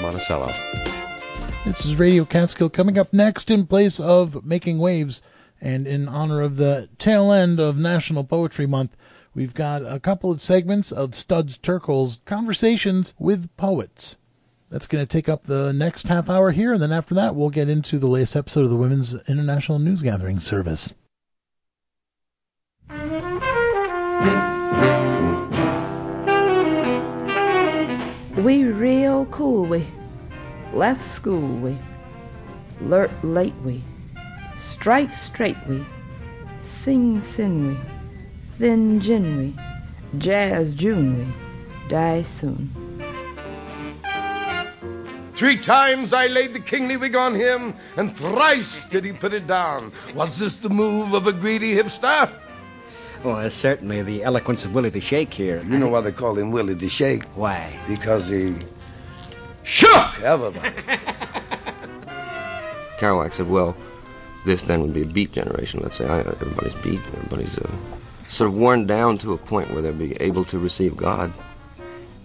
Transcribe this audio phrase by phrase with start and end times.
[0.00, 0.52] Monticello.
[1.64, 5.22] This is Radio Catskill coming up next in place of Making Waves.
[5.60, 8.96] And in honor of the tail end of National Poetry Month,
[9.34, 14.16] we've got a couple of segments of Studs Terkel's conversations with poets.
[14.70, 17.50] That's going to take up the next half hour here, and then after that, we'll
[17.50, 20.94] get into the latest episode of the Women's International News Gathering Service.
[28.36, 29.84] We real cool, we
[30.72, 31.76] left school, we
[32.80, 33.82] lurk late, we
[34.56, 35.84] strike straight, we
[36.60, 37.78] sing sin, we
[38.58, 42.70] thin gin, we jazz June, we die soon.
[45.32, 49.46] Three times I laid the kingly wig on him, and thrice did he put it
[49.46, 49.92] down.
[50.14, 52.28] Was this the move of a greedy hipster?
[53.22, 55.62] Well, certainly the eloquence of Willie the Shake here.
[55.62, 57.22] You know why they call him Willie the Shake?
[57.36, 57.76] Why?
[57.86, 58.56] Because he
[59.68, 60.70] shook everybody.
[62.98, 63.76] Kerouac said, well,
[64.44, 65.80] this then would be a beat generation.
[65.82, 67.70] Let's say I, everybody's beat, everybody's uh,
[68.28, 71.32] sort of worn down to a point where they'll be able to receive God.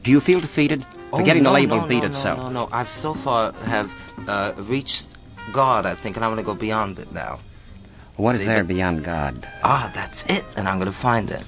[0.04, 0.86] Do you feel defeated?
[1.12, 2.40] Forgetting oh, no, the label no, beat no, itself.
[2.40, 2.70] No, no, no.
[2.72, 3.92] I've so far have
[4.28, 5.08] uh, reached
[5.52, 7.40] God, I think, and I'm going to go beyond it now.
[8.16, 9.48] What is See, there but- beyond God?
[9.64, 11.44] Ah, that's it, and I'm going to find it.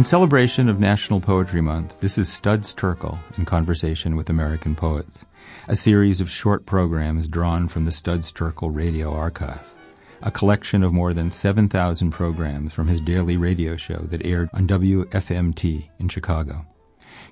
[0.00, 5.26] In celebration of National Poetry Month, this is Studs Terkel in conversation with American poets,
[5.68, 9.60] a series of short programs drawn from the Studs Terkel Radio Archive,
[10.22, 14.66] a collection of more than 7,000 programs from his daily radio show that aired on
[14.66, 16.64] WFMT in Chicago.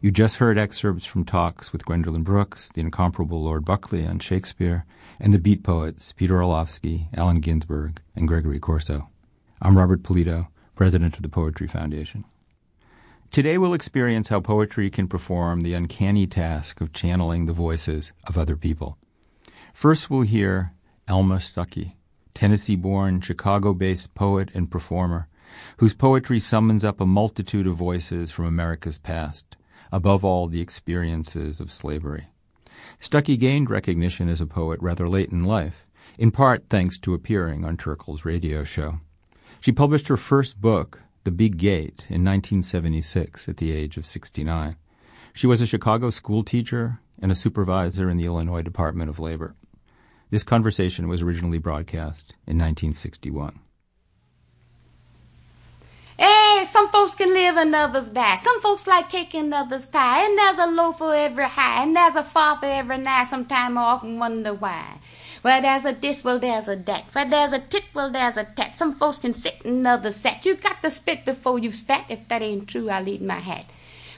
[0.03, 4.85] You just heard excerpts from talks with Gwendolyn Brooks, the incomparable Lord Buckley on Shakespeare,
[5.19, 9.09] and the beat poets Peter Orlovsky, Allen Ginsberg, and Gregory Corso.
[9.63, 12.27] I'm Robert Polito, president of the Poetry Foundation.
[13.31, 18.39] Today we'll experience how poetry can perform the uncanny task of channeling the voices of
[18.39, 18.97] other people.
[19.75, 20.73] First we'll hear
[21.07, 21.93] Elma Stuckey,
[22.35, 25.29] Tennessee-born, Chicago-based poet and performer,
[25.77, 29.57] whose poetry summons up a multitude of voices from America's past,
[29.93, 32.29] above all the experiences of slavery.
[32.99, 35.87] Stuckey gained recognition as a poet rather late in life,
[36.19, 39.01] in part thanks to appearing on Terkel's radio show.
[39.61, 44.77] She published her first book, The Big Gate, in 1976 at the age of 69.
[45.35, 49.55] She was a Chicago school teacher and a supervisor in the Illinois Department of Labor.
[50.31, 53.61] This conversation was originally broadcast in 1961.
[56.17, 58.37] Hey, some folks can live and others die.
[58.37, 60.25] Some folks like cake and others pie.
[60.25, 61.83] And there's a low for every high.
[61.83, 63.27] And there's a fall for every night.
[63.27, 64.99] Sometime I often wonder why.
[65.49, 67.07] Well, there's a this, well, there's a that.
[67.15, 68.77] Well, there's a tit, well, there's a tat.
[68.77, 70.45] Some folks can sit and others sat.
[70.45, 72.05] You got to spit before you spat.
[72.11, 73.65] If that ain't true, I'll eat my hat.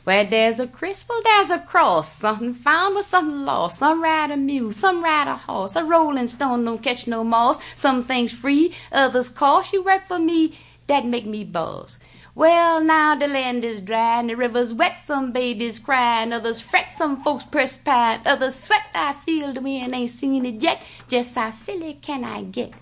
[0.02, 2.12] Where there's a Chris, well, there's a cross.
[2.16, 3.78] Something found or something lost.
[3.78, 5.76] Some ride a mule, some ride a horse.
[5.76, 7.58] A rolling stone don't catch no moss.
[7.76, 9.72] Some things free, others cost.
[9.72, 10.58] You work for me,
[10.88, 11.99] that make me boss.
[12.34, 15.00] Well, now the land is dry and the river's wet.
[15.02, 16.92] Some babies cry and others fret.
[16.92, 18.86] Some folks perspire, others sweat.
[18.94, 20.80] I feel the wind ain't seen it yet.
[21.08, 22.72] Just how silly can I get?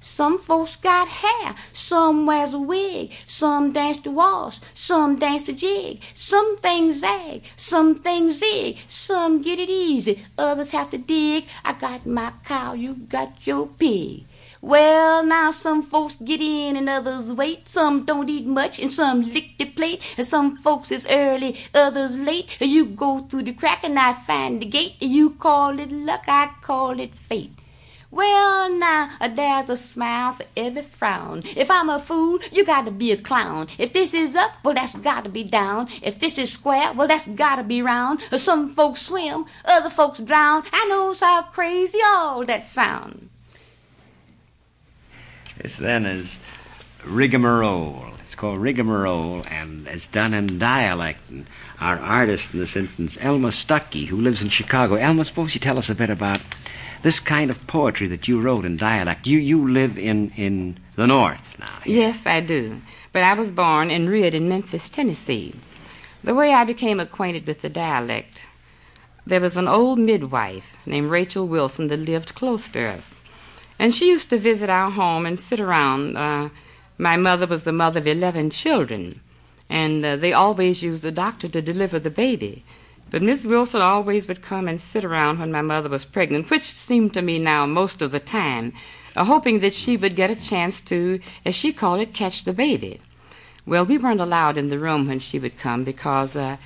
[0.00, 5.52] Some folks got hair, some wears a wig, some dance to waltz, some dance to
[5.52, 11.46] jig, some things zag, some things zig, some get it easy, others have to dig.
[11.64, 14.25] I got my cow, you got your pig.
[14.62, 17.68] Well, now some folks get in and others wait.
[17.68, 20.02] Some don't eat much and some lick the plate.
[20.16, 22.60] And some folks is early, others late.
[22.60, 24.96] You go through the crack and I find the gate.
[25.00, 27.52] You call it luck, I call it fate.
[28.10, 31.42] Well, now, uh, there's a smile for every frown.
[31.54, 33.68] If I'm a fool, you gotta be a clown.
[33.78, 35.88] If this is up, well, that's gotta be down.
[36.02, 38.22] If this is square, well, that's gotta be round.
[38.32, 40.62] Some folks swim, other folks drown.
[40.72, 43.28] I knows how crazy all that sound.
[45.60, 46.38] This then is
[47.04, 48.12] rigmarole.
[48.24, 51.28] It's called rigmarole, and it's done in dialect.
[51.30, 51.46] And
[51.80, 54.96] our artist in this instance, Elma Stuckey, who lives in Chicago.
[54.96, 56.40] Elma, suppose you tell us a bit about
[57.02, 59.26] this kind of poetry that you wrote in dialect.
[59.26, 61.78] You you live in in the north now.
[61.84, 62.80] Yes, I do.
[63.12, 65.54] But I was born and reared in Memphis, Tennessee.
[66.24, 68.42] The way I became acquainted with the dialect,
[69.24, 73.20] there was an old midwife named Rachel Wilson that lived close to us.
[73.78, 76.16] And she used to visit our home and sit around.
[76.16, 76.48] Uh,
[76.98, 79.20] my mother was the mother of 11 children,
[79.68, 82.64] and uh, they always used the doctor to deliver the baby.
[83.10, 86.64] But Miss Wilson always would come and sit around when my mother was pregnant, which
[86.64, 88.72] seemed to me now most of the time,
[89.14, 92.52] uh, hoping that she would get a chance to, as she called it, catch the
[92.52, 93.00] baby.
[93.66, 96.56] Well, we weren't allowed in the room when she would come because uh,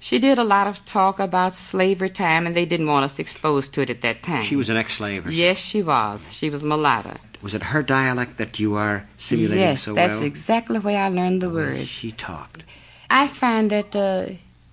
[0.00, 3.74] she did a lot of talk about slavery time, and they didn't want us exposed
[3.74, 4.42] to it at that time.
[4.42, 5.26] She was an ex-slave.
[5.26, 6.26] or Yes, she was.
[6.30, 7.18] She was mulatto.
[7.42, 11.40] Was it her dialect that you are simulating yes, so that's exactly way I learned
[11.42, 11.88] the words.
[11.88, 12.64] She talked.
[13.10, 14.26] I find that uh,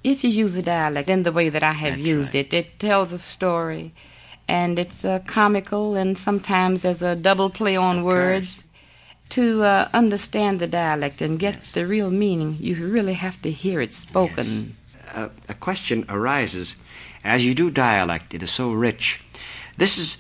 [0.03, 2.53] if you use a dialect in the way that I have That's used right.
[2.53, 3.93] it, it tells a story,
[4.47, 8.63] and it's uh, comical, and sometimes there's a double play on Of words.
[9.31, 11.71] To uh, understand the dialect and get Yes.
[11.71, 14.47] the real meaning, you really have to hear it spoken.
[14.47, 14.76] Uh,
[15.49, 16.75] a question arises.
[17.23, 19.19] As you do dialect, it is so rich.
[19.77, 20.17] This is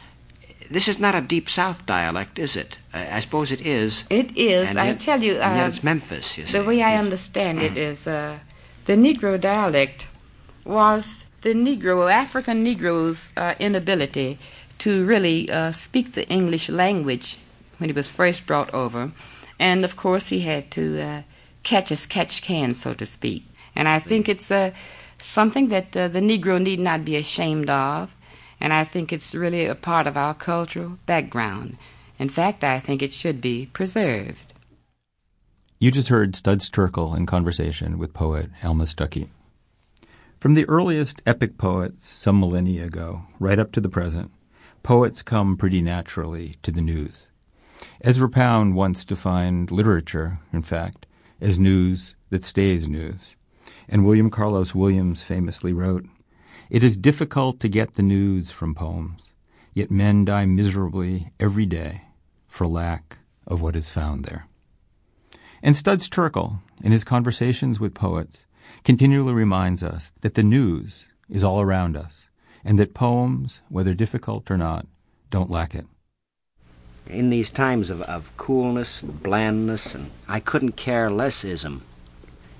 [0.69, 2.77] this is not a deep South dialect, is it?
[2.93, 4.03] Uh, I suppose it is.
[4.09, 6.37] It is, And I yet- tell you, and yet uh, it's Memphis.
[6.37, 6.51] You see.
[6.57, 7.03] the way I Yes.
[7.05, 8.39] understand it is uh,
[8.85, 10.07] the Negro dialect
[10.65, 14.37] was the Negro, African Negro's uh, inability
[14.79, 17.37] to really uh, speak the English language
[17.77, 19.11] when he was first brought over.
[19.59, 21.21] And of course, he had to uh,
[21.63, 23.43] catch as catch can, so to speak.
[23.77, 24.71] And I think it's uh,
[25.19, 28.11] something that uh, the Negro need not be ashamed of.
[28.59, 31.77] And I think it's really a part of our cultural background.
[32.17, 34.53] In fact, I think it should be preserved.
[35.77, 39.29] You just heard Studs Terkel in conversation with poet Elma Stuckey.
[40.39, 44.31] From the earliest epic poets some millennia ago, right up to the present,
[44.81, 47.27] poets come pretty naturally to the news.
[48.01, 51.05] Ezra Pound once defined literature, in fact,
[51.39, 53.35] as news that stays news.
[53.89, 56.05] And William Carlos Williams famously wrote,
[56.69, 59.33] It is difficult to get the news from poems,
[59.73, 62.01] yet men die miserably every day
[62.47, 64.47] for lack of what is found there.
[65.63, 68.45] And Studs Terkel, in his conversations with poets,
[68.83, 72.29] continually reminds us that the news is all around us,
[72.63, 74.85] and that poems, whether difficult or not,
[75.31, 75.85] don't lack it.
[77.09, 81.81] in these times of, of coolness, blandness, and I couldn't care lessism,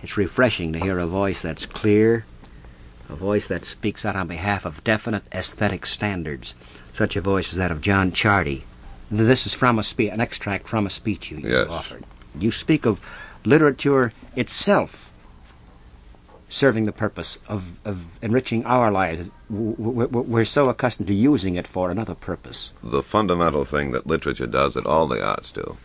[0.04, 2.26] it's refreshing to hear a voice that's clear,
[3.10, 6.54] a voice that speaks out on behalf of definite aesthetic standards.
[6.94, 8.64] Such a voice as that of John Ciardi.
[9.10, 11.68] This is from a spe- an extract from a speech you, you Yes.
[11.70, 12.04] offered.
[12.38, 13.00] You speak of
[13.46, 15.14] literature itself
[16.50, 19.30] serving the purpose of, of enriching our lives.
[19.50, 22.72] We're so accustomed to using it for another purpose.
[22.84, 25.78] the fundamental thing that literature does, that all the arts do,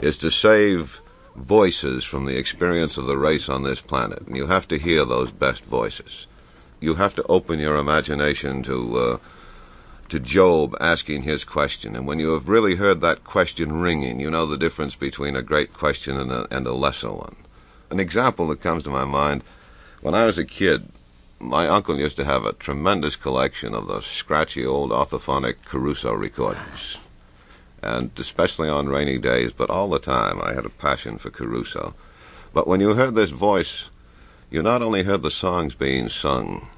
[0.00, 1.00] is to save
[1.36, 4.26] voices from the experience of the race on this planet.
[4.26, 6.26] And you have to hear those best voices.
[6.80, 9.18] You have to open your imagination to uh,
[10.10, 11.96] to Job asking his question.
[11.96, 15.42] And when you have really heard that question ringing, you know the difference between a
[15.42, 17.36] great question and a, and a lesser one.
[17.90, 19.42] An example that comes to my mind
[20.02, 20.90] when I was a kid,
[21.40, 26.98] my uncle used to have a tremendous collection of those scratchy old orthophonic Caruso recordings.
[27.84, 31.94] And especially on rainy days, but all the time, I had a passion for Caruso.
[32.54, 33.90] But when you heard this voice,
[34.50, 36.68] you not only heard the songs being sung,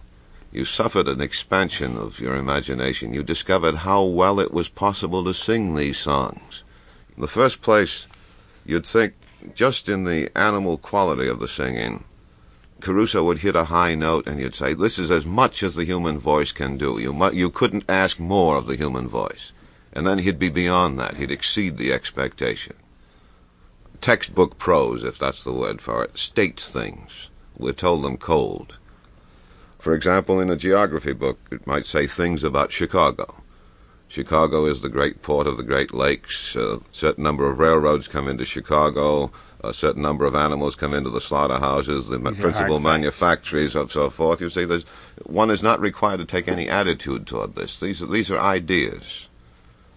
[0.50, 3.14] you suffered an expansion of your imagination.
[3.14, 6.64] You discovered how well it was possible to sing these songs.
[7.14, 8.08] In the first place,
[8.64, 9.14] you'd think
[9.54, 12.02] just in the animal quality of the singing,
[12.80, 15.84] Caruso would hit a high note and you'd say, This is as much as the
[15.84, 16.98] human voice can do.
[16.98, 19.52] You, mu- you couldn't ask more of the human voice.
[19.96, 21.16] And then he'd be beyond that.
[21.16, 22.76] He'd exceed the expectation.
[24.02, 27.30] Textbook prose, if that's the word for it, states things.
[27.56, 28.76] We're told them cold.
[29.78, 33.36] For example, in a geography book, it might say things about Chicago.
[34.06, 36.54] Chicago is the great port of the Great Lakes.
[36.56, 39.32] A certain number of railroads come into Chicago.
[39.64, 44.10] A certain number of animals come into the slaughterhouses, the These principal manufactories, and so
[44.10, 44.42] forth.
[44.42, 44.84] You see, there's,
[45.24, 47.80] one is not required to take any attitude toward this.
[47.80, 49.28] These are, these are ideas.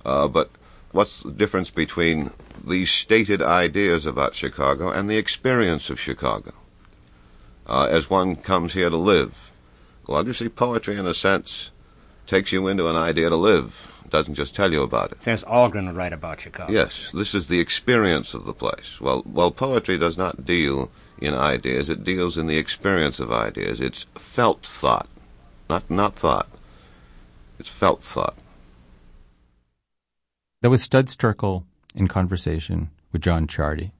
[0.05, 0.49] Uh, but
[0.91, 2.31] what's the difference between
[2.65, 6.53] these stated ideas about Chicago and the experience of Chicago?
[7.67, 9.51] Uh, as one comes here to live.
[10.07, 11.71] Well, you see, poetry, in a sense,
[12.25, 13.91] takes you into an idea to live.
[14.03, 15.21] It doesn't just tell you about it.
[15.21, 16.73] Says Algren would write about Chicago.
[16.73, 18.99] Yes, this is the experience of the place.
[18.99, 20.89] Well, well, poetry does not deal
[21.19, 23.79] in ideas; it deals in the experience of ideas.
[23.79, 25.07] It's felt thought,
[25.69, 26.49] not not thought.
[27.59, 28.35] It's felt thought.
[30.61, 31.63] That was Stud Terkel
[31.95, 33.93] in conversation with John Ciardi.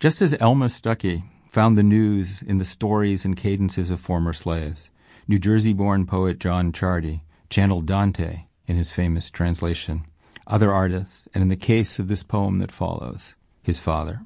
[0.00, 4.88] Just as Elma Stuckey found the news in the stories and cadences of former slaves,
[5.28, 10.06] New Jersey born poet John Ciardi channeled Dante in his famous translation,
[10.46, 14.22] other artists, and in the case of this poem that follows, his father.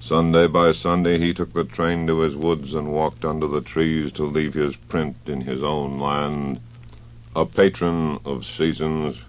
[0.00, 4.12] Sunday by Sunday he took the train to his woods and walked under the trees
[4.12, 6.58] to leave his print in his own land,
[7.36, 9.22] a patron of seasons,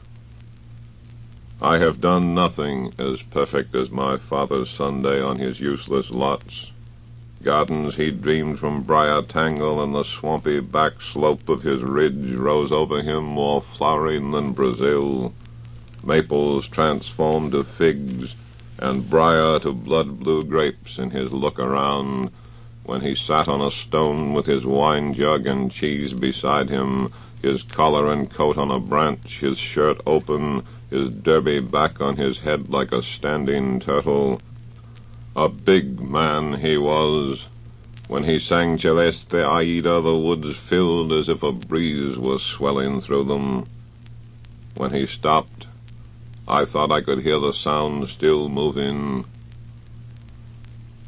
[1.64, 6.72] I have done nothing as perfect as my father's Sunday on his useless lots.
[7.44, 12.72] Gardens he dreamed from briar tangle, and the swampy back slope of his ridge rose
[12.72, 15.34] over him more flowering than Brazil.
[16.04, 18.34] Maples transformed to figs,
[18.80, 22.32] and briar to blood-blue grapes in his look around,
[22.86, 27.62] when he sat on a stone with his wine jug and cheese beside him, his
[27.62, 32.70] collar and coat on a branch, his shirt open, his derby back on his head
[32.70, 34.42] like a standing turtle.
[35.36, 37.48] A big man he was.
[38.10, 43.24] When he sang Celeste Aida, the woods filled as if a breeze was swelling through
[43.24, 43.66] them.
[44.76, 45.68] When he stopped,
[46.46, 49.24] I thought I could hear the sound still moving.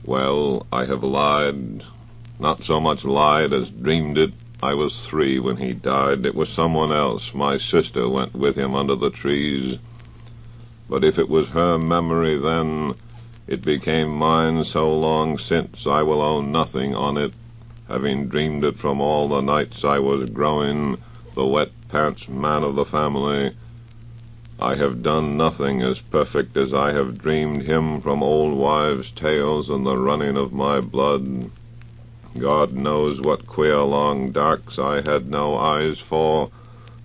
[0.06, 1.84] Well, I have lied.
[2.40, 4.34] Not so much lied as dreamed it.
[4.63, 6.25] I was three when he died.
[6.25, 7.34] It was someone else.
[7.34, 9.77] My sister went with him under the trees.
[10.89, 12.96] But if it was her memory then,
[13.46, 17.34] it became mine so long since I will own nothing on it,
[17.89, 20.98] having dreamed it from all the nights I was growing,
[21.36, 23.51] the wet pants man of the family.
[24.62, 29.70] I have done nothing as perfect as I have dreamed him from old wives' tales
[29.70, 31.51] and the running of my blood.
[32.38, 36.50] God knows what queer long darks I had no eyes for,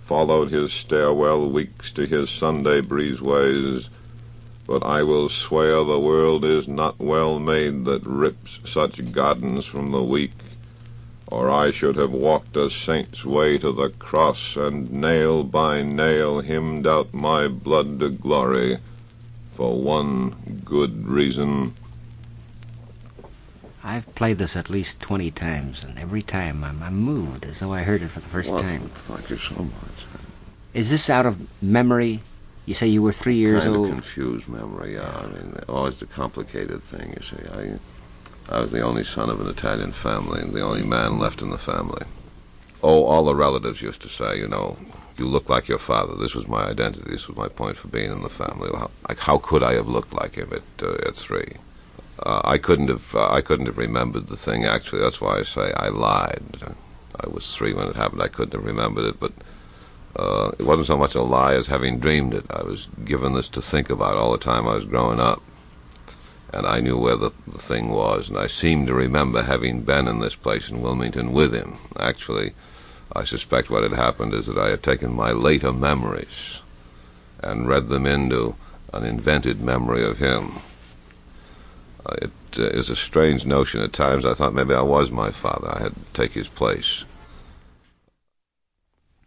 [0.01, 3.89] followed his stairwell weeks to his Sunday breezeways.
[4.65, 9.91] But I will swear the world is not well made that rips such gardens from
[9.91, 10.33] the weak,
[11.27, 16.39] or I should have walked a saint's way to the cross, and nail by nail
[16.39, 18.79] hymned out my blood to glory,
[19.53, 21.75] for one good reason.
[23.83, 27.73] I've played this at least 20 times, and every time I'm, I'm moved as though
[27.73, 28.81] I heard it for the first Well, time.
[28.93, 30.05] Thank you so much.
[30.73, 32.21] Is this out of memory?
[32.65, 33.85] You say you were three years kind old.
[33.87, 34.93] of confused memory.
[34.93, 37.13] Yeah, I mean, always the complicated thing.
[37.15, 40.83] You see, I, I was the only son of an Italian family and the only
[40.83, 42.03] man left in the family.
[42.83, 44.77] Oh, all the relatives used to say, you know,
[45.17, 46.15] you look like your father.
[46.15, 47.09] This was my identity.
[47.09, 48.69] This was my point for being in the family.
[48.73, 51.53] How, like, how could I have looked like him at uh, at three?
[52.21, 53.15] Uh, I couldn't have.
[53.15, 54.65] Uh, I couldn't have remembered the thing.
[54.65, 56.75] Actually, that's why I say I lied.
[57.19, 58.21] I was three when it happened.
[58.21, 59.31] I couldn't have remembered it, but
[60.15, 62.45] uh, it wasn't so much a lie as having dreamed it.
[62.49, 65.41] I was given this to think about all the time I was growing up.
[66.51, 70.07] And I knew where the, the thing was, and I seemed to remember having been
[70.07, 71.77] in this place in Wilmington with him.
[71.97, 72.53] Actually,
[73.13, 76.61] I suspect what had happened is that I had taken my later memories
[77.41, 78.55] and read them into
[78.91, 80.59] an invented memory of him.
[82.05, 84.25] Uh, it uh, is a strange notion at times.
[84.25, 85.69] I thought maybe I was my father.
[85.69, 87.03] I had to take his place.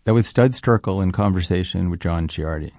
[0.05, 2.73] That was Studs Terkel in conversation with John Ciardi.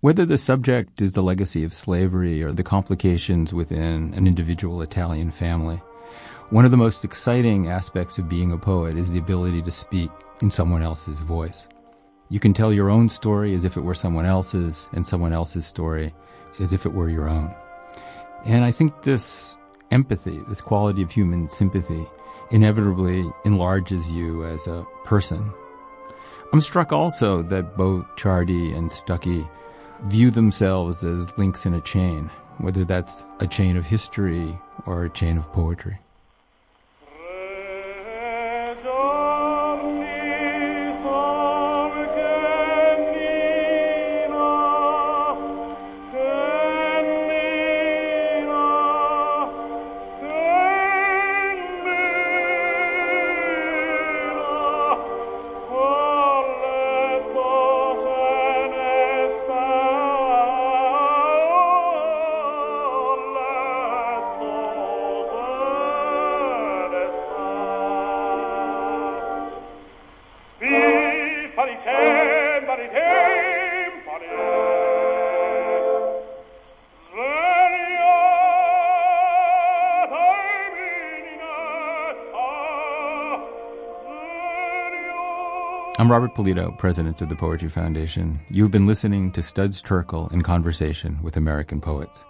[0.00, 5.30] Whether the subject is the legacy of slavery or the complications within an individual Italian
[5.30, 5.76] family,
[6.50, 10.10] one of the most exciting aspects of being a poet is the ability to speak
[10.42, 11.66] in someone else's voice.
[12.28, 15.66] You can tell your own story as if it were someone else's, and someone else's
[15.66, 16.14] story
[16.58, 17.54] as if it were your own.
[18.44, 19.58] And I think this
[19.90, 22.06] empathy, this quality of human sympathy,
[22.50, 25.52] inevitably enlarges you as a person.
[26.52, 29.48] I'm struck also that both Ciardi and Stuckey
[30.04, 35.10] view themselves as links in a chain, whether that's a chain of history or a
[35.10, 35.98] chain of poetry.
[86.10, 88.40] Robert Polito, president of the Poetry Foundation.
[88.50, 92.24] You've been listening to Studs Terkel in conversation with American poets.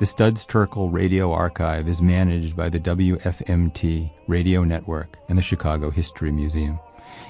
[0.00, 5.88] The Studs Terkel Radio Archive is managed by the WFMT Radio Network and the Chicago
[5.88, 6.80] History Museum.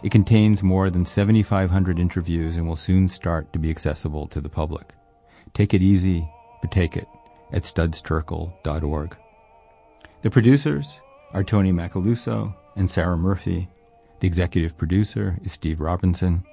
[0.02, 4.49] It contains more than 7,500 interviews and will soon start to be accessible to the
[4.49, 4.94] public.
[5.52, 6.26] Take it easy,
[6.62, 7.06] but take it
[7.52, 9.16] at studsterkel.org.
[10.22, 11.02] The producers
[11.34, 13.68] are Tony Macaluso and Sarah Murphy.
[14.23, 16.45] The executive producer is Steve Robinson.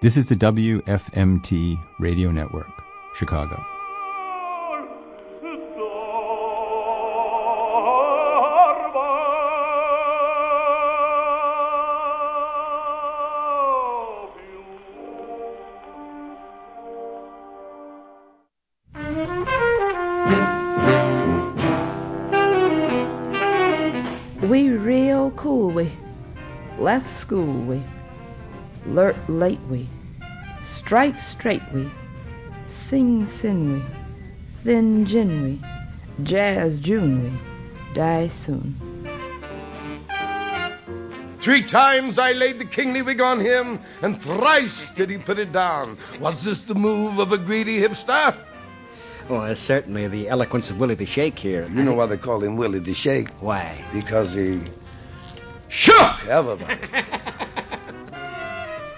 [0.00, 2.66] This is the WFMT Radio Network,
[3.14, 3.64] Chicago.
[27.22, 27.80] School, we
[28.84, 29.88] lurk late, we
[30.60, 31.88] strike straight, we
[32.66, 33.82] sing sin, we
[34.64, 38.74] thin gin, we jazz June, we die soon.
[41.38, 45.52] Three times I laid the kingly wig on him, and thrice did he put it
[45.52, 45.98] down.
[46.20, 48.34] Was this the move of a greedy hipster?
[49.28, 51.68] Well, that's certainly the eloquence of Willie the Shake here.
[51.68, 53.28] You know why they call him Willie the Shake?
[53.40, 53.84] Why?
[53.92, 54.60] Because he
[55.72, 56.76] shook everybody.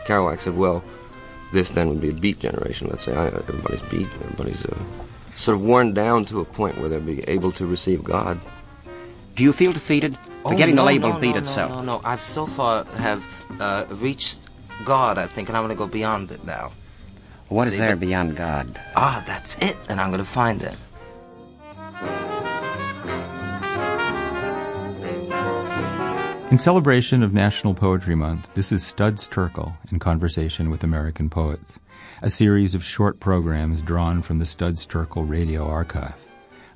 [0.07, 0.85] Kerouac said, well,
[1.53, 2.89] this then would be a beat generation.
[2.91, 4.77] Let's say I, everybody's beat, everybody's uh,
[5.35, 8.39] sort of worn down to a point where they'll be able to receive God.
[9.35, 11.71] Do you feel defeated for Oh, getting no, the label no, beat no, itself?
[11.71, 12.01] No, no, no.
[12.05, 13.25] I've so far have
[13.61, 14.41] uh, reached
[14.85, 16.73] God, I think, and I'm going to go beyond it now.
[17.49, 18.79] What is See, there but- beyond God?
[18.97, 20.77] Ah, that's it, and I'm going to find it.
[26.55, 31.81] In celebration of National Poetry Month, this is Studs Terkel in conversation with American poets,
[32.23, 36.15] a series of short programs drawn from the Studs Terkel Radio Archive,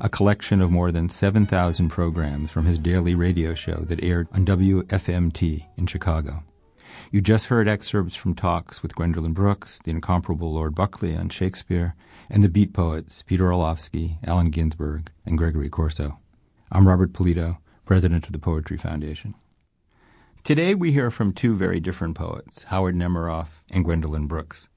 [0.00, 4.44] a collection of more than 7,000 programs from his daily radio show that aired on
[4.44, 6.42] WFMT in Chicago.
[7.12, 11.94] You just heard excerpts from talks with Gwendolyn Brooks, the incomparable Lord Buckley on Shakespeare,
[12.28, 16.18] and the beat poets Peter Orlovsky, Allen Ginsberg, and Gregory Corso.
[16.72, 19.36] I'm Robert Polito, president of the Poetry Foundation.
[20.44, 24.68] Today we hear from two very different poets, Howard Nemerov and Gwendolyn Brooks.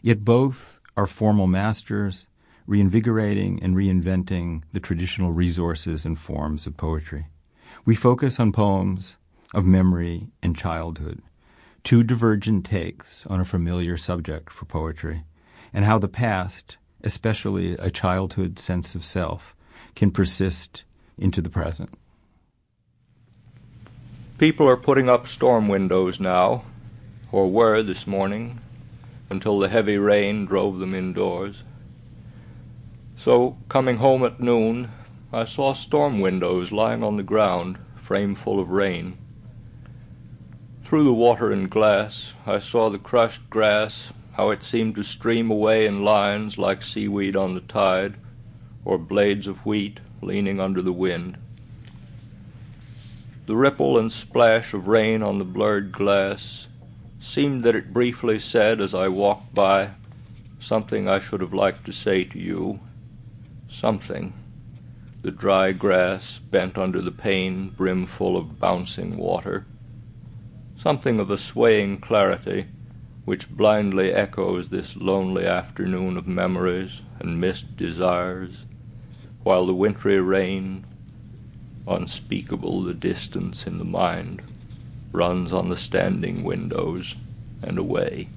[0.00, 2.26] Yet both are formal masters,
[2.66, 7.26] reinvigorating and reinventing the traditional resources and forms of poetry.
[7.84, 9.18] We focus on poems
[9.52, 11.20] of memory and childhood,
[11.84, 15.24] two divergent takes on a familiar subject for poetry,
[15.74, 19.54] and how the past, especially a childhood sense of self,
[19.94, 20.84] can persist
[21.18, 21.90] into the present.
[24.38, 26.62] People are putting up storm windows now,
[27.32, 28.60] or were this morning,
[29.28, 31.64] until the heavy rain drove them indoors.
[33.16, 34.90] So, coming home at noon,
[35.32, 39.18] I saw storm windows lying on the ground, frame full of rain.
[40.84, 45.50] Through the water and glass, I saw the crushed grass, how it seemed to stream
[45.50, 48.14] away in lines like seaweed on the tide,
[48.84, 51.38] or blades of wheat leaning under the wind.
[53.48, 56.68] The ripple and splash of rain on the blurred glass
[57.18, 59.92] seemed that it briefly said as I walked by
[60.58, 62.80] something I should have liked to say to you.
[63.66, 64.34] Something.
[65.22, 69.64] The dry grass bent under the pane brimful of bouncing water.
[70.76, 72.66] Something of a swaying clarity
[73.24, 78.66] which blindly echoes this lonely afternoon of memories and missed desires,
[79.42, 80.84] while the wintry rain
[81.88, 84.42] unspeakable the distance in the mind,
[85.12, 87.16] runs on the standing windows
[87.62, 88.28] and away.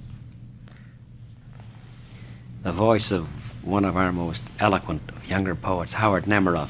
[2.63, 6.69] The voice of one of our most eloquent of younger poets, Howard Nemerov.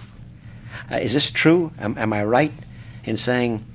[0.92, 1.72] Uh, is this true?
[1.80, 2.54] Am, am I right
[3.04, 3.66] in saying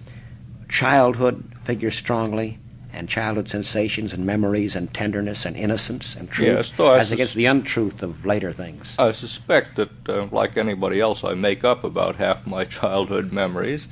[0.68, 2.58] childhood figures strongly,
[2.96, 7.08] and childhood sensations and memories and tenderness and innocence and truth, Yes, though I as
[7.08, 8.96] sus- against the untruth of later things?
[8.98, 13.88] I suspect that, uh, like anybody else, I make up about half my childhood memories.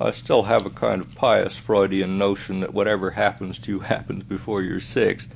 [0.00, 4.24] I still have a kind of pious Freudian notion that whatever happens to you happens
[4.24, 5.28] before you're six,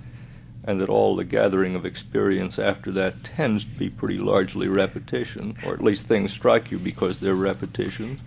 [0.64, 5.56] and that all the gathering of experience after that tends to be pretty largely repetition,
[5.66, 8.20] or at least things strike you because they're repetitions.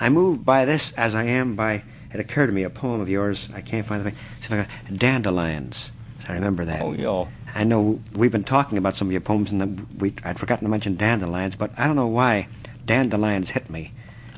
[0.00, 1.84] I move by this as I am by.
[2.12, 3.48] It occurred to me a poem of yours.
[3.54, 4.12] I can't find the.
[4.50, 5.90] I got dandelions.
[6.28, 6.82] I remember that.
[6.82, 7.26] Oh, yeah.
[7.54, 10.70] I know we've been talking about some of your poems, and we, I'd forgotten to
[10.70, 12.48] mention dandelions, but I don't know why
[12.84, 13.92] dandelions hit me.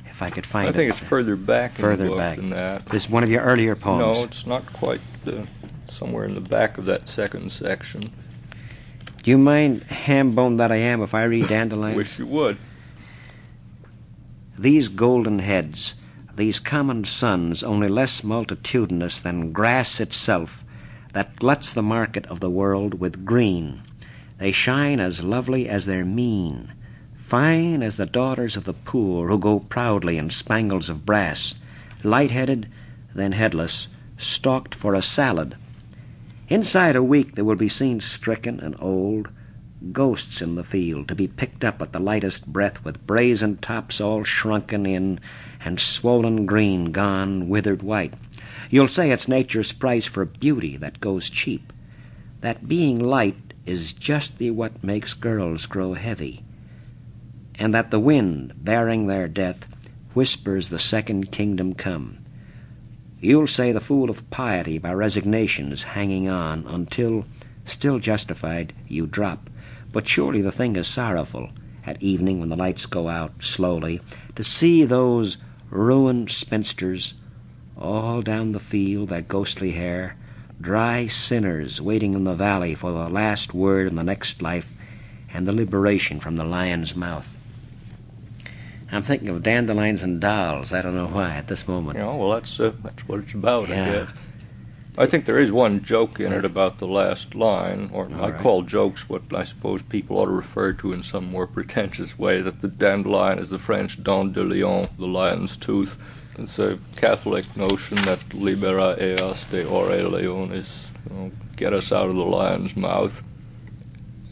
[0.07, 0.70] If I could find it.
[0.70, 0.96] I think it.
[0.96, 2.37] it's further back in Further the book back.
[2.38, 2.87] than that.
[2.87, 4.18] This is one of your earlier poems.
[4.18, 5.44] No, it's not quite uh,
[5.88, 8.12] somewhere in the back of that second section.
[9.22, 11.96] Do you mind, ham bone that I am, if I read dandelions?
[11.96, 12.59] Wish you would.
[14.59, 15.94] These golden heads,
[16.38, 20.62] these common suns, only less multitudinous than grass itself,
[21.12, 23.83] that gluts the market of the world with green.
[24.38, 26.72] They shine as lovely as their mien,
[27.27, 31.57] fine as the daughters of the poor who go proudly in spangles of brass,
[32.05, 32.68] light-headed,
[33.12, 35.57] then headless, stalked for a salad.
[36.48, 39.29] Inside a week they will be seen stricken and old,
[39.92, 44.01] ghosts in the field, to be picked up at the lightest breath with brazen tops
[44.01, 45.18] all shrunken in
[45.64, 48.14] and swollen green gone withered white.
[48.71, 51.73] You'll say it's nature's price for beauty that goes cheap.
[52.40, 56.42] That being light is just the what makes girls grow heavy.
[57.57, 59.66] And that the wind, bearing their death,
[60.14, 62.18] whispers the second kingdom come.
[63.21, 67.25] You'll say the fool of piety by resignation is hanging on until,
[67.64, 69.51] still justified, you drop.
[69.92, 71.51] But surely the thing is sorrowful,
[71.85, 74.01] at evening when the lights go out slowly,
[74.37, 75.37] to see those
[75.70, 77.14] ruined spinsters
[77.78, 80.16] all down the field, that ghostly hair,
[80.61, 84.66] dry sinners waiting in the valley for the last word in the next life
[85.33, 87.37] and the liberation from the lion's mouth.
[88.90, 90.72] I'm thinking of dandelions and dolls.
[90.72, 91.98] I don't know why at this moment.
[91.98, 93.83] You know, well, that's uh, that's what it's about, Yeah.
[93.83, 94.11] I guess.
[94.98, 98.40] I think there is one joke in it about the last line, or I right.
[98.40, 102.42] call jokes what I suppose people ought to refer to in some more pretentious way,
[102.42, 105.96] that the dandelion is the French dent de lion, the lion's tooth.
[106.37, 112.08] It's a Catholic notion that libera eas de ore leonis, you know, get us out
[112.08, 113.22] of the lion's mouth.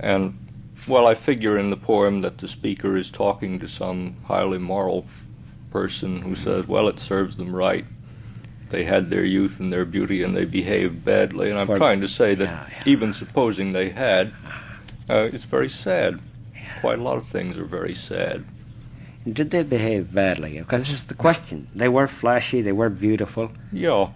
[0.01, 0.37] And,
[0.89, 5.07] well, I figure in the poem that the speaker is talking to some highly moral
[5.71, 6.43] person who mm-hmm.
[6.43, 7.85] says, well, it serves them right.
[8.71, 11.51] They had their youth and their beauty and they behaved badly.
[11.51, 12.83] And I'm For- trying to say that Yeah, yeah.
[12.87, 14.33] even supposing they had,
[15.09, 16.19] uh, it's very sad.
[16.81, 18.45] Quite a lot of things are very sad.
[19.31, 20.59] Did they behave badly?
[20.59, 21.69] Because this is the question.
[21.75, 24.09] They were flashy, they were beautiful, Yeah,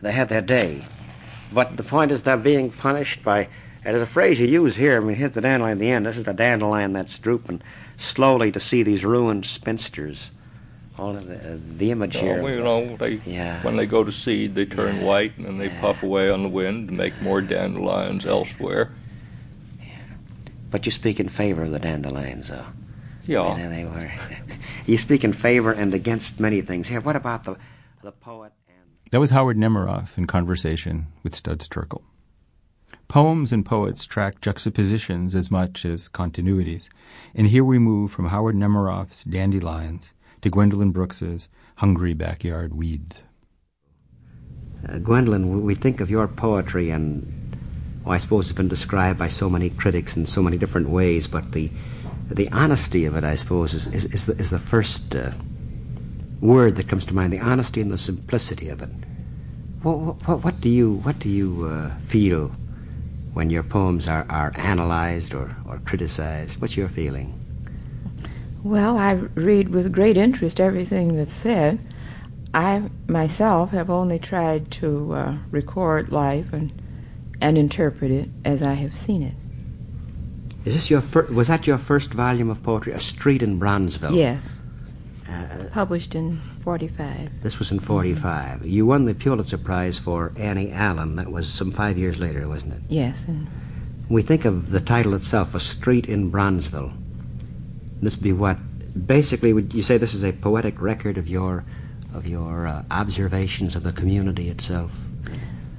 [0.00, 0.84] they had their day.
[1.52, 3.48] But the point is they're being punished by,
[3.84, 6.06] and there's a phrase you use here, I mean, here's the dandelion at the end.
[6.06, 7.62] This is the dandelion that's drooping
[7.98, 10.30] slowly to see these ruined spinsters.
[11.02, 12.36] All of the, uh, the image you here.
[12.36, 13.60] know, well, you know they, Yeah.
[13.64, 15.04] when they go to seed, they turn Yeah.
[15.04, 18.92] white and then they puff away on the wind to make more dandelions elsewhere.
[20.70, 22.66] But you speak in favor of the dandelions, though.
[23.26, 23.52] Yeah.
[23.56, 24.12] And they were.
[24.86, 26.86] you speak in favor and against many things.
[26.86, 27.56] Here, what about the
[28.02, 28.76] the poet and
[29.10, 32.02] That was Howard Nemerov in conversation with Studs Terkel.
[33.08, 36.88] Poems and poets track juxtapositions as much as continuities,
[37.34, 43.22] and here we move from Howard Nemerov's Dandelions to Gwendolyn Brooks's Hungry Backyard Weeds.
[44.86, 47.56] Uh, Gwendolyn, we- think of your poetry, and
[48.04, 51.28] well, I suppose it's been described by so many critics in so many different ways.
[51.28, 51.70] But the
[52.28, 55.30] the honesty of it, I suppose, is is, is, the, is the first uh,
[56.40, 57.32] word that comes to mind.
[57.32, 58.90] The honesty and the simplicity of it.
[59.82, 62.48] What, what, what do you what do you uh, feel
[63.32, 66.60] when your poems are, are analyzed or, or criticized?
[66.60, 67.41] What's your feeling?
[68.64, 71.80] Well, I read with great interest everything that's said.
[72.54, 76.72] I myself have only tried to uh, record life and
[77.40, 79.34] and interpret it as I have seen it.
[80.64, 82.92] Is this your fir- was that your first volume of poetry?
[82.92, 84.14] A Street in Bronzeville.
[84.16, 84.60] Yes,
[85.28, 87.42] Uh, published in '45.
[87.42, 88.64] This was in 45.
[88.66, 91.16] You won the Pulitzer Prize for Annie Allen.
[91.16, 92.82] That was some five years later, wasn't it?
[92.88, 93.48] Yes, and
[94.08, 96.92] We think of the title itself, A Street in Bronzeville.
[98.02, 98.58] This would be what?
[99.06, 101.64] Basically, would you say this is a poetic record of your
[102.12, 104.92] of your uh, observations of the community itself?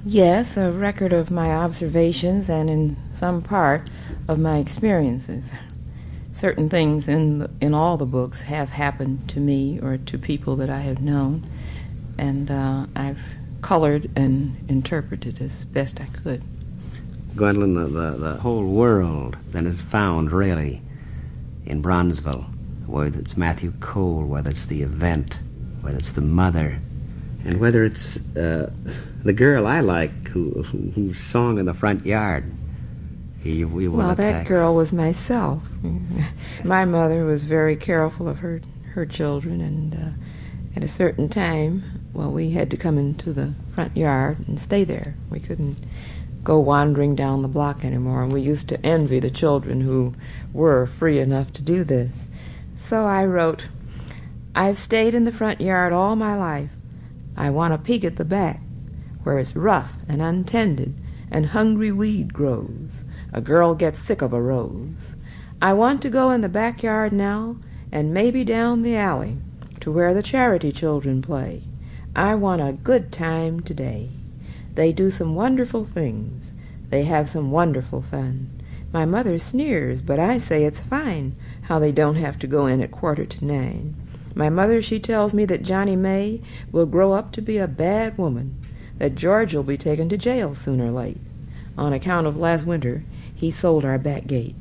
[0.04, 3.88] yes, a record of my observations and in some part
[4.28, 5.50] of my experiences.
[6.32, 10.56] Certain things in the, in all the books have happened to me or to people
[10.56, 11.48] that I have known,
[12.18, 13.20] and uh, I've
[13.62, 16.44] colored and interpreted as best I could.
[17.36, 20.82] Gwendolyn, the, the, the whole world then is found really
[21.66, 22.46] in Bronzeville,
[22.86, 25.38] whether it's Matthew Cole, whether it's the event,
[25.80, 26.78] whether it's the mother,
[27.44, 28.70] and whether it's uh,
[29.22, 32.52] the girl I like who, who whose song in the front yard.
[33.42, 34.46] He, we Well, that attack.
[34.46, 35.62] girl was myself.
[36.64, 38.62] My mother was very careful of her
[38.94, 43.52] her children, and uh, at a certain time, well, we had to come into the
[43.74, 45.14] front yard and stay there.
[45.30, 45.76] We couldn't
[46.44, 50.14] go wandering down the block anymore, and we used to envy the children who
[50.52, 52.28] were free enough to do this.
[52.76, 53.64] So I wrote,
[54.54, 56.70] I've stayed in the front yard all my life.
[57.36, 58.60] I want a peek at the back,
[59.24, 60.94] where it's rough and untended,
[61.30, 63.04] and hungry weed grows.
[63.32, 65.16] A girl gets sick of a rose.
[65.60, 67.56] I want to go in the backyard now,
[67.90, 69.38] and maybe down the alley,
[69.80, 71.62] to where the charity children play.
[72.14, 74.10] I want a good time today.
[74.74, 76.52] They do some wonderful things.
[76.90, 78.50] They have some wonderful fun.
[78.92, 82.80] My mother sneers, but I say it's fine how they don't have to go in
[82.80, 83.94] at quarter to nine.
[84.36, 86.40] My mother, she tells me that Johnnie Mae
[86.72, 88.56] will grow up to be a bad woman.
[88.98, 91.18] that George will be taken to jail sooner or late.
[91.76, 94.54] On account of last winter, he sold our back gate.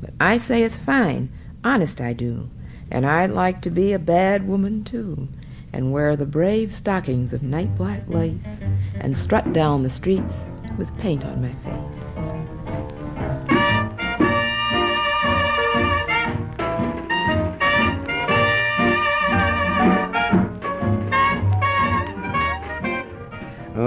[0.00, 1.28] But I say it's fine,
[1.62, 2.48] honest I do,
[2.90, 5.28] and I'd like to be a bad woman too,
[5.72, 8.60] and wear the brave stockings of night black lace,
[8.94, 12.38] and strut down the streets with paint on my face.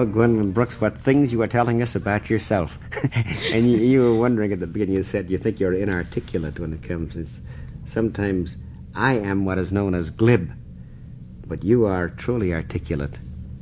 [0.02, 2.80] Oh, Gwendolyn Brooks, what things you were telling us about yourself.
[3.52, 6.74] and you, you were wondering at the beginning, you said you think you're inarticulate when
[6.74, 7.16] it comes.
[7.16, 7.42] It's,
[7.86, 8.56] sometimes
[8.96, 10.52] I am what is known as glib,
[11.52, 13.20] but you are truly articulate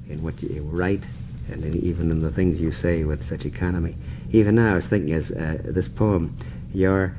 [0.07, 1.03] in what you write
[1.51, 3.95] and in, even in the things you say with such economy.
[4.29, 6.37] Even now, I was thinking as uh, this poem,
[6.71, 7.15] your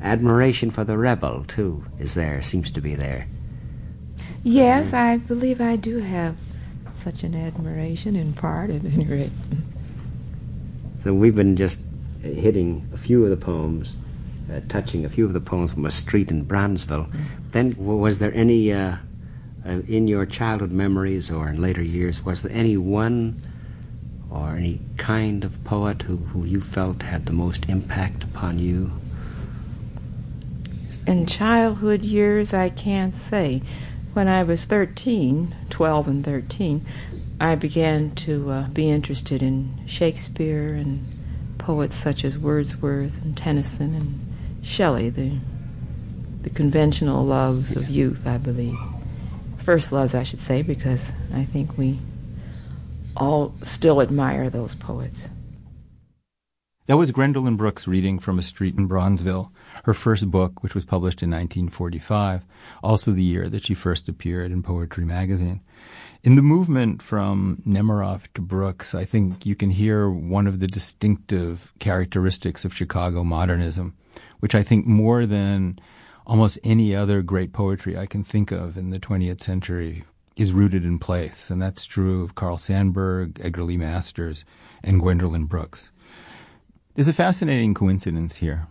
[0.00, 3.26] admiration for the rebel, too, is there, seems to be there.
[4.42, 6.36] Yes, I believe I do have
[6.94, 9.32] such an admiration, in part at any rate.
[11.02, 11.80] So we've been just
[12.22, 13.92] hitting a few of the poems,
[14.50, 17.12] uh, touching a few of the poems from a street in Bronzeville.
[17.50, 18.96] Then, was there any, uh,
[19.64, 23.40] in your childhood memories or in later years, was there any one
[24.30, 28.92] or any kind of poet who, who you felt had the most impact upon you?
[31.06, 33.62] In childhood years, I can't say.
[34.12, 36.86] When I was 13, 12 and 13,
[37.40, 41.06] I began to uh, be interested in Shakespeare and
[41.58, 45.38] poets such as Wordsworth and Tennyson and Shelley, the,
[46.42, 48.78] the conventional loves of youth, I believe.
[49.64, 51.98] First loves, I should say, because I think we
[53.16, 55.30] all still admire those poets.
[56.86, 59.50] That was Gwendolyn Brooks reading from a street in Bronzeville,
[59.84, 62.44] her first book, which was published in 1945,
[62.82, 65.62] also the year that she first appeared in Poetry magazine.
[66.22, 70.66] In the movement from Nemerov to Brooks, I think you can hear one of the
[70.66, 73.94] distinctive characteristics of Chicago modernism,
[74.40, 75.78] which I think more than
[76.26, 80.04] almost any other great poetry I can think of in the 20th century
[80.36, 81.50] is rooted in place.
[81.50, 84.44] And that's true of Carl Sandburg, Edgar Lee Masters,
[84.82, 85.90] and Gwendolyn Brooks.
[86.94, 88.68] There's a fascinating coincidence here.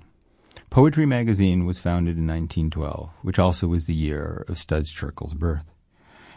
[0.69, 5.65] Poetry magazine was founded in 1912, which also was the year of Studs Terkel's birth.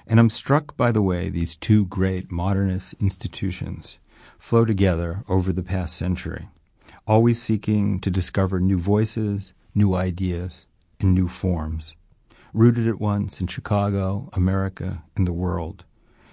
[0.07, 3.99] And I'm struck by the way these two great modernist institutions
[4.39, 6.49] flow together over the past century,
[7.07, 10.67] always seeking to discover new voices, new ideas,
[11.01, 11.97] and new forms,
[12.53, 15.85] rooted at once in Chicago, America, and the world,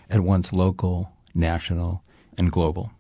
[0.10, 2.04] at once local, national,
[2.38, 2.92] and global.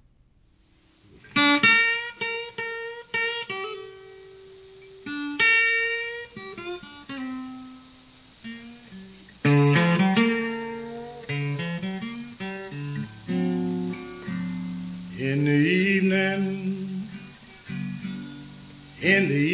[19.02, 19.53] In the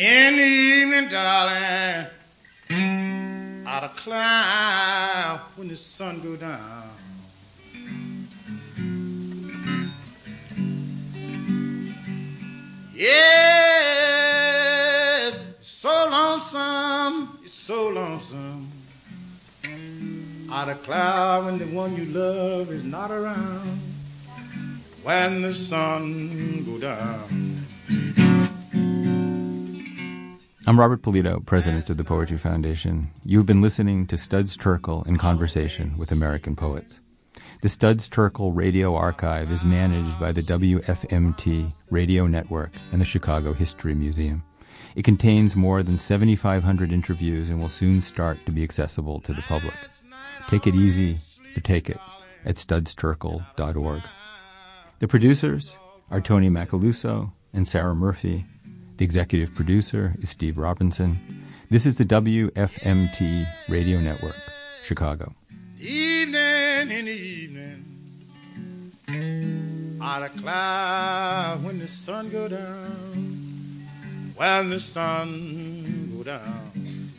[0.00, 2.06] in the evening, darling,
[3.66, 6.88] out of cloud when the sun go down.
[12.94, 14.08] Yes,
[15.60, 18.72] so lonesome, it's so lonesome.
[20.50, 23.78] Out of cloud when the one you love is not around.
[25.02, 27.49] When the sun go down.
[30.66, 33.10] I'm Robert Polito, president of the Poetry Foundation.
[33.24, 37.00] You've been listening to Studs Terkel in conversation with American poets.
[37.62, 43.54] The Studs Terkel Radio Archive is managed by the WFMT Radio Network and the Chicago
[43.54, 44.42] History Museum.
[44.94, 49.42] It contains more than 7,500 interviews and will soon start to be accessible to the
[49.42, 49.74] public.
[50.48, 51.20] Take it easy,
[51.54, 51.98] but take it
[52.44, 54.02] at studsterkel.org.
[54.98, 55.74] The producers
[56.10, 58.44] are Tony Macaluso and Sarah Murphy.
[59.00, 61.18] The executive producer is Steve Robinson.
[61.70, 64.36] This is the WFMT Radio Network,
[64.84, 65.34] Chicago.
[65.78, 67.86] Evening in the evening.
[70.02, 73.88] Out of cloud when the sun go down.
[74.36, 77.12] When the sun go down.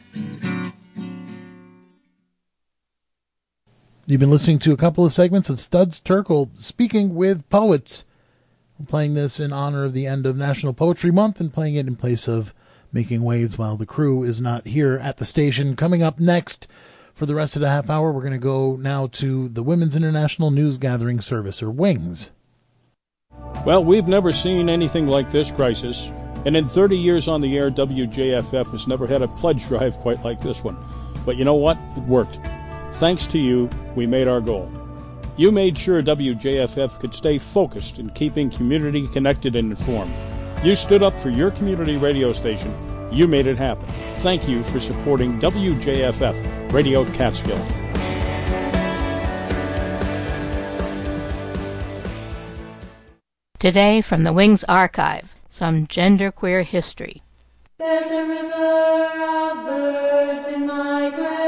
[4.06, 8.06] You've been listening to a couple of segments of Studs Terkel speaking with poets.
[8.82, 11.86] I'm playing this in honor of the end of National Poetry Month and playing it
[11.86, 12.52] in place of
[12.91, 15.76] Making Waves while the crew is not here at the station.
[15.76, 16.65] Coming up next,
[17.13, 19.96] For the rest of the half hour, we're going to go now to the Women's
[19.96, 22.32] International News Gathering Service, or WINGS.
[23.67, 26.12] Well, we've never seen anything like this crisis,
[26.48, 30.26] and in 30 years on the air, WJFF has never had a pledge drive quite
[30.26, 30.76] like this one.
[31.24, 31.78] But you know what?
[31.96, 32.39] It worked.
[32.94, 34.72] Thanks to you, we made our goal.
[35.38, 40.13] You made sure WJFF could stay focused in keeping community connected and informed.
[40.63, 42.74] You stood up for your community radio station.
[43.12, 43.86] You made it happen.
[44.17, 47.60] Thank you for supporting WJFF Radio Catskill.
[53.58, 57.22] Today from the Wings Archive, some genderqueer history.
[57.78, 61.40] There's a river of birds in migration, a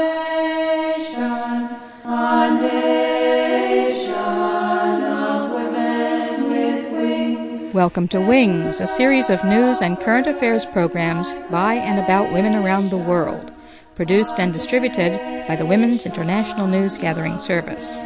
[7.74, 12.54] Welcome to Wings, a series of news and current affairs programs by and about women
[12.54, 13.50] around the world,
[13.96, 17.96] produced and distributed by the Women's International News Gathering Service.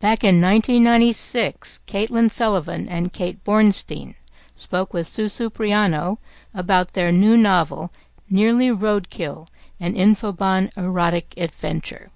[0.00, 4.14] Back in 1996, Caitlin Sullivan and Kate Bornstein
[4.56, 6.16] spoke with Sue Supriano
[6.54, 7.92] about their new novel,
[8.30, 12.10] Nearly Roadkill, an Infobahn erotic adventure,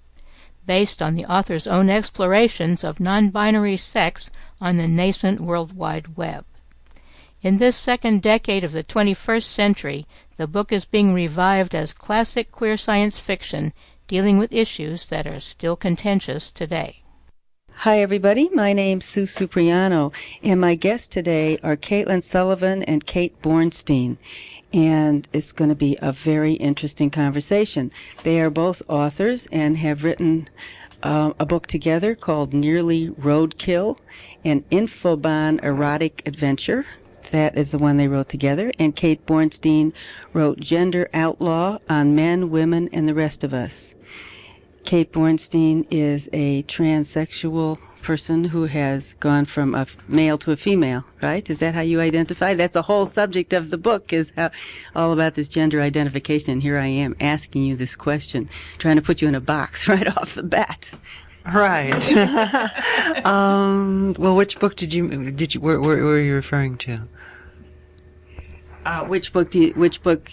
[0.65, 4.31] based on the author's own explorations of non-binary sex
[4.61, 6.45] on the nascent World Wide Web.
[7.41, 10.05] In this second decade of the 21st century,
[10.37, 13.71] the book is being revived as classic queer science fiction
[14.07, 17.01] dealing with issues that are still contentious today.
[17.83, 18.49] Hi, everybody.
[18.51, 20.11] My name's Sue Supriano,
[20.43, 24.17] and my guests today are Caitlin Sullivan and Kate Bornstein.
[24.73, 27.91] And it's going to be a very interesting conversation.
[28.23, 30.49] They are both authors and have written
[31.03, 33.97] uh, a book together called Nearly Roadkill,
[34.43, 36.85] an Infobahn erotic adventure.
[37.31, 38.71] That is the one they wrote together.
[38.79, 39.93] And Kate Bornstein
[40.33, 43.93] wrote Gender Outlaw on Men, Women, and the Rest of Us.
[44.89, 51.05] Kate Bornstein is a transsexual person who has gone from a male to a female,
[51.21, 51.47] right?
[51.47, 52.55] Is that how you identify?
[52.55, 54.49] That's the whole subject of the book is how
[54.95, 56.53] all about this gender identification.
[56.53, 58.49] And here I am asking you this question,
[58.79, 60.89] trying to put you in a box right off the bat.
[61.45, 62.11] Right.
[63.27, 67.07] um, well, which book did you did you where, where, where are you referring to?
[68.87, 70.31] Uh, which book do you, which book?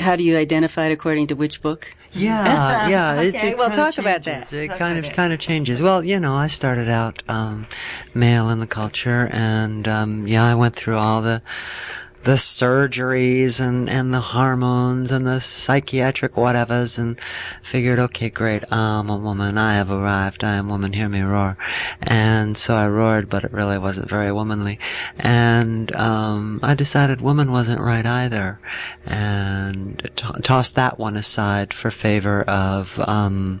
[0.00, 1.94] How do you identify it according to which book?
[2.12, 3.12] Yeah, yeah.
[3.14, 4.52] okay, it, it well, talk about that.
[4.52, 5.80] It Talk kind of kind of changes.
[5.80, 7.66] Well, you know, I started out um,
[8.14, 11.42] male in the culture, and um, yeah, I went through all the
[12.22, 17.20] the surgeries and and the hormones and the psychiatric whatevers, and
[17.62, 19.58] figured, okay, great, I'm a woman.
[19.58, 20.44] I have arrived.
[20.44, 20.92] I am woman.
[20.92, 21.56] Hear me roar.
[22.00, 24.78] And so I roared, but it really wasn't very womanly.
[25.18, 28.58] And um, I decided woman wasn't right either,
[29.06, 32.98] and t- tossed that one aside for favor of.
[33.00, 33.60] Um,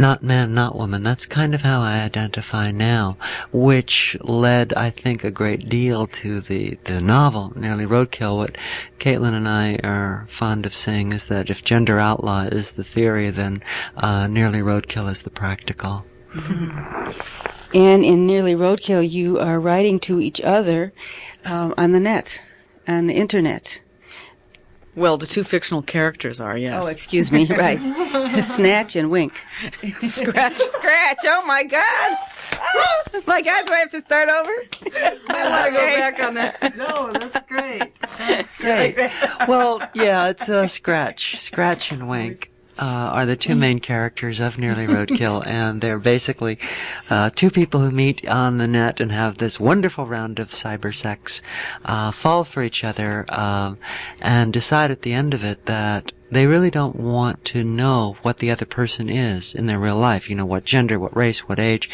[0.00, 1.02] not man, not woman.
[1.02, 3.16] That's kind of how I identify now,
[3.52, 8.38] which led, I think, a great deal to the, the novel, Nearly Roadkill.
[8.38, 8.58] What
[8.98, 13.30] Caitlin and I are fond of saying is that if gender outlaw is the theory,
[13.30, 13.62] then
[13.96, 16.04] uh, Nearly Roadkill is the practical.
[17.72, 20.92] And in Nearly Roadkill, you are writing to each other
[21.44, 22.42] um, on the net,
[22.88, 23.80] on the internet.
[25.00, 26.84] Well, the two fictional characters are, yes.
[26.84, 27.80] Oh, excuse me, right.
[28.44, 29.42] Snatch and Wink.
[29.72, 30.58] Scratch.
[30.58, 31.18] Scratch.
[31.24, 32.18] Oh, my God.
[32.52, 34.50] Ah, my God, do I have to start over?
[35.30, 36.76] I want to go back on that.
[36.76, 37.94] No, that's great.
[38.18, 39.10] That's great.
[39.48, 41.40] well, yeah, it's a Scratch.
[41.40, 42.52] Scratch and Wink.
[42.80, 46.58] Uh, are the two main characters of Nearly Roadkill, and they're basically
[47.10, 50.94] uh, two people who meet on the net and have this wonderful round of cyber
[50.94, 51.42] sex,
[51.84, 53.76] uh, fall for each other, um,
[54.22, 58.38] and decide at the end of it that they really don't want to know what
[58.38, 60.30] the other person is in their real life.
[60.30, 61.88] You know, what gender, what race, what age.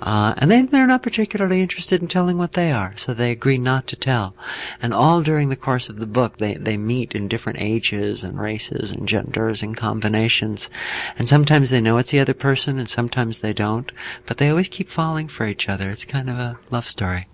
[0.00, 3.58] Uh, and they, they're not particularly interested in telling what they are, so they agree
[3.58, 4.34] not to tell.
[4.80, 8.38] And all during the course of the book, they, they meet in different ages and
[8.38, 10.70] races and genders and combinations.
[11.18, 13.90] And sometimes they know it's the other person and sometimes they don't,
[14.26, 15.90] but they always keep falling for each other.
[15.90, 17.26] It's kind of a love story.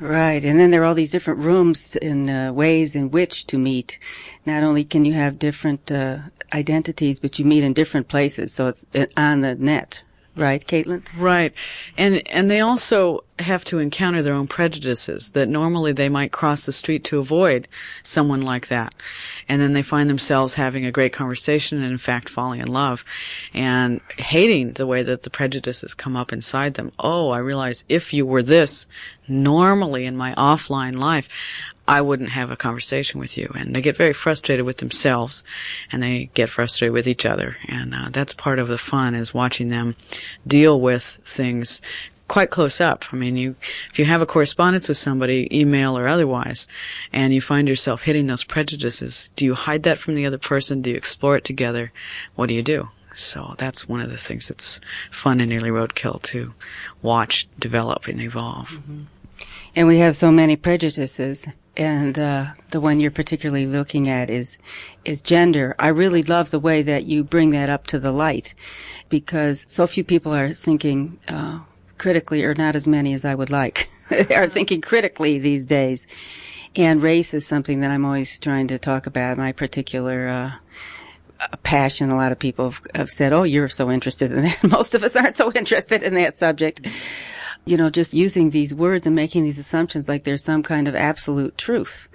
[0.00, 3.58] Right, and then there are all these different rooms and uh, ways in which to
[3.58, 3.98] meet.
[4.46, 6.20] Not only can you have different uh,
[6.54, 8.54] identities, but you meet in different places.
[8.54, 10.02] So it's uh, on the net,
[10.36, 11.02] right, Caitlin?
[11.16, 11.52] Right.
[11.96, 16.66] And and they also have to encounter their own prejudices that normally they might cross
[16.66, 17.66] the street to avoid
[18.02, 18.94] someone like that.
[19.48, 23.04] And then they find themselves having a great conversation and in fact falling in love
[23.54, 26.92] and hating the way that the prejudices come up inside them.
[26.98, 28.86] Oh, I realize if you were this
[29.26, 31.28] normally in my offline life,
[31.88, 33.52] I wouldn't have a conversation with you.
[33.56, 35.42] And they get very frustrated with themselves
[35.90, 37.56] and they get frustrated with each other.
[37.66, 39.96] And uh, that's part of the fun is watching them
[40.46, 41.82] deal with things
[42.28, 43.04] quite close up.
[43.12, 43.56] I mean, you,
[43.90, 46.68] if you have a correspondence with somebody, email or otherwise,
[47.12, 50.80] and you find yourself hitting those prejudices, do you hide that from the other person?
[50.80, 51.90] Do you explore it together?
[52.36, 52.88] What do you do?
[53.14, 56.54] So that's one of the things that's fun in Nearly Roadkill to
[57.02, 58.70] watch develop and evolve.
[58.70, 59.02] Mm-hmm.
[59.74, 64.58] And we have so many prejudices and uh, the one you're particularly looking at is
[65.04, 65.74] is gender.
[65.78, 68.54] I really love the way that you bring that up to the light,
[69.08, 71.60] because so few people are thinking uh,
[71.98, 73.88] critically, or not as many as I would like,
[74.34, 76.06] are thinking critically these days.
[76.76, 79.38] And race is something that I'm always trying to talk about.
[79.38, 80.52] My particular uh,
[81.62, 82.10] passion.
[82.10, 85.02] A lot of people have, have said, "Oh, you're so interested in that." Most of
[85.02, 86.86] us aren't so interested in that subject
[87.64, 90.94] you know, just using these words and making these assumptions like there's some kind of
[90.94, 92.08] absolute truth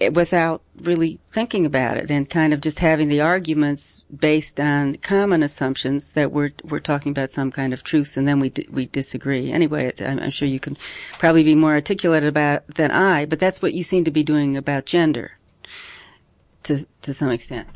[0.00, 4.96] eh, without really thinking about it and kind of just having the arguments based on
[4.96, 8.68] common assumptions that we're we're talking about some kind of truth and then we d-
[8.70, 9.50] we disagree.
[9.50, 10.76] Anyway I'm, I'm sure you can
[11.18, 14.56] probably be more articulate about than I but that's what you seem to be doing
[14.56, 15.32] about gender
[16.66, 17.66] to to some extent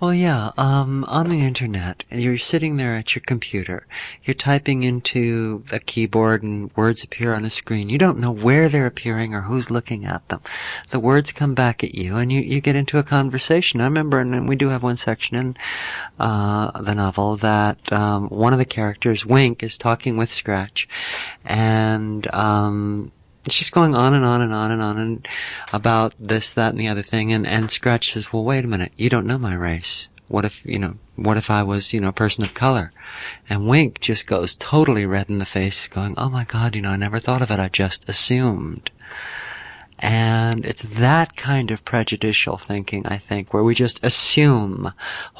[0.00, 3.86] well, yeah, um, on the internet, you're sitting there at your computer,
[4.24, 7.90] you're typing into a keyboard and words appear on a screen.
[7.90, 10.40] You don't know where they're appearing or who's looking at them.
[10.88, 13.82] The words come back at you and you, you get into a conversation.
[13.82, 15.56] I remember, and we do have one section in,
[16.18, 20.88] uh, the novel that, um, one of the characters, Wink, is talking with Scratch
[21.44, 23.12] and, um,
[23.48, 25.28] she's going on and on and on and on and
[25.72, 27.32] about this, that, and the other thing.
[27.32, 28.92] And, and Scratch says, well, wait a minute.
[28.96, 30.08] You don't know my race.
[30.28, 32.92] What if, you know, what if I was, you know, a person of color?
[33.48, 36.90] And Wink just goes totally red in the face going, oh my God, you know,
[36.90, 37.58] I never thought of it.
[37.58, 38.90] I just assumed.
[40.00, 44.94] And it's that kind of prejudicial thinking, I think, where we just assume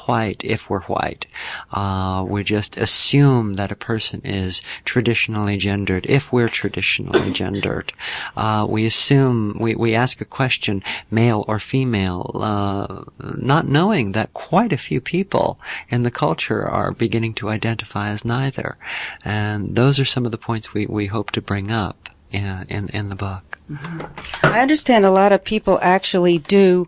[0.05, 1.25] white if we're white.
[1.71, 7.91] Uh, we just assume that a person is traditionally gendered if we're traditionally gendered.
[8.37, 14.33] Uh, we assume, we, we ask a question, male or female, uh, not knowing that
[14.33, 15.59] quite a few people
[15.89, 18.77] in the culture are beginning to identify as neither.
[19.25, 22.89] And those are some of the points we, we hope to bring up in, in,
[22.89, 23.59] in the book.
[23.69, 24.45] Mm-hmm.
[24.45, 26.87] I understand a lot of people actually do.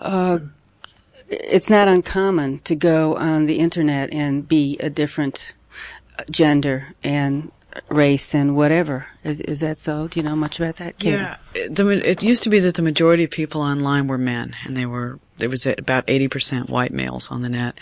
[0.00, 0.38] Uh,
[1.28, 5.54] it's not uncommon to go on the internet and be a different
[6.30, 7.50] gender and
[7.88, 9.06] race and whatever.
[9.24, 10.08] Is is that so?
[10.08, 10.98] Do you know much about that?
[10.98, 11.16] Katie?
[11.16, 11.36] Yeah,
[11.68, 14.86] the, it used to be that the majority of people online were men, and they
[14.86, 17.78] were there was about 80% white males on the net.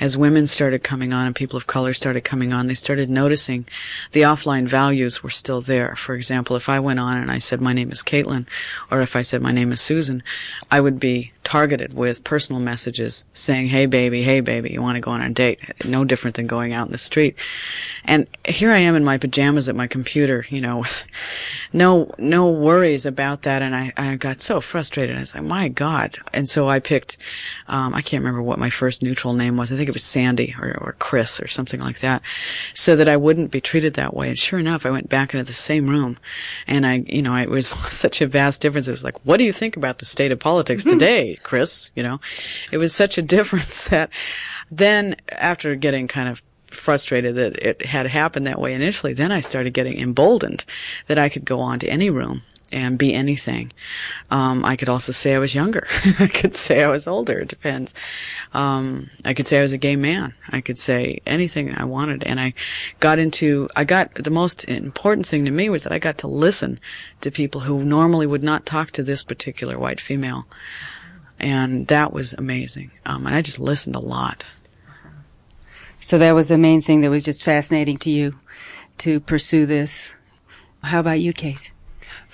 [0.00, 3.66] As women started coming on and people of color started coming on, they started noticing
[4.12, 5.94] the offline values were still there.
[5.96, 8.46] For example, if I went on and I said, my name is Caitlin,
[8.90, 10.22] or if I said, my name is Susan,
[10.70, 15.00] I would be targeted with personal messages saying, hey baby, hey baby, you want to
[15.00, 15.60] go on a date?
[15.84, 17.36] No different than going out in the street.
[18.04, 21.06] And here I am in my pajamas at my computer, you know, with
[21.72, 23.62] no, no worries about that.
[23.62, 25.16] And I, I got so frustrated.
[25.16, 26.16] I was like, my God.
[26.32, 27.18] And so I picked picked,
[27.68, 29.70] um, I can't remember what my first neutral name was.
[29.70, 32.22] I think it was Sandy or, or Chris or something like that,
[32.72, 34.30] so that I wouldn't be treated that way.
[34.30, 36.16] And sure enough, I went back into the same room,
[36.66, 38.88] and I, you know, it was such a vast difference.
[38.88, 41.90] It was like, what do you think about the state of politics today, Chris?
[41.94, 42.20] You know,
[42.70, 44.10] it was such a difference that
[44.70, 49.40] then after getting kind of frustrated that it had happened that way initially, then I
[49.40, 50.64] started getting emboldened
[51.08, 52.42] that I could go on to any room
[52.72, 53.72] and be anything.
[54.30, 55.86] Um, I could also say I was younger.
[56.18, 57.38] I could say I was older.
[57.40, 57.94] It depends.
[58.54, 60.34] Um, I could say I was a gay man.
[60.50, 62.24] I could say anything I wanted.
[62.24, 62.54] And I
[62.98, 66.26] got into, I got, the most important thing to me was that I got to
[66.26, 66.80] listen
[67.20, 70.46] to people who normally would not talk to this particular white female.
[71.38, 72.90] And that was amazing.
[73.04, 74.44] Um, and I just listened a lot.
[76.00, 78.38] So that was the main thing that was just fascinating to you
[78.98, 80.16] to pursue this.
[80.82, 81.72] How about you, Kate?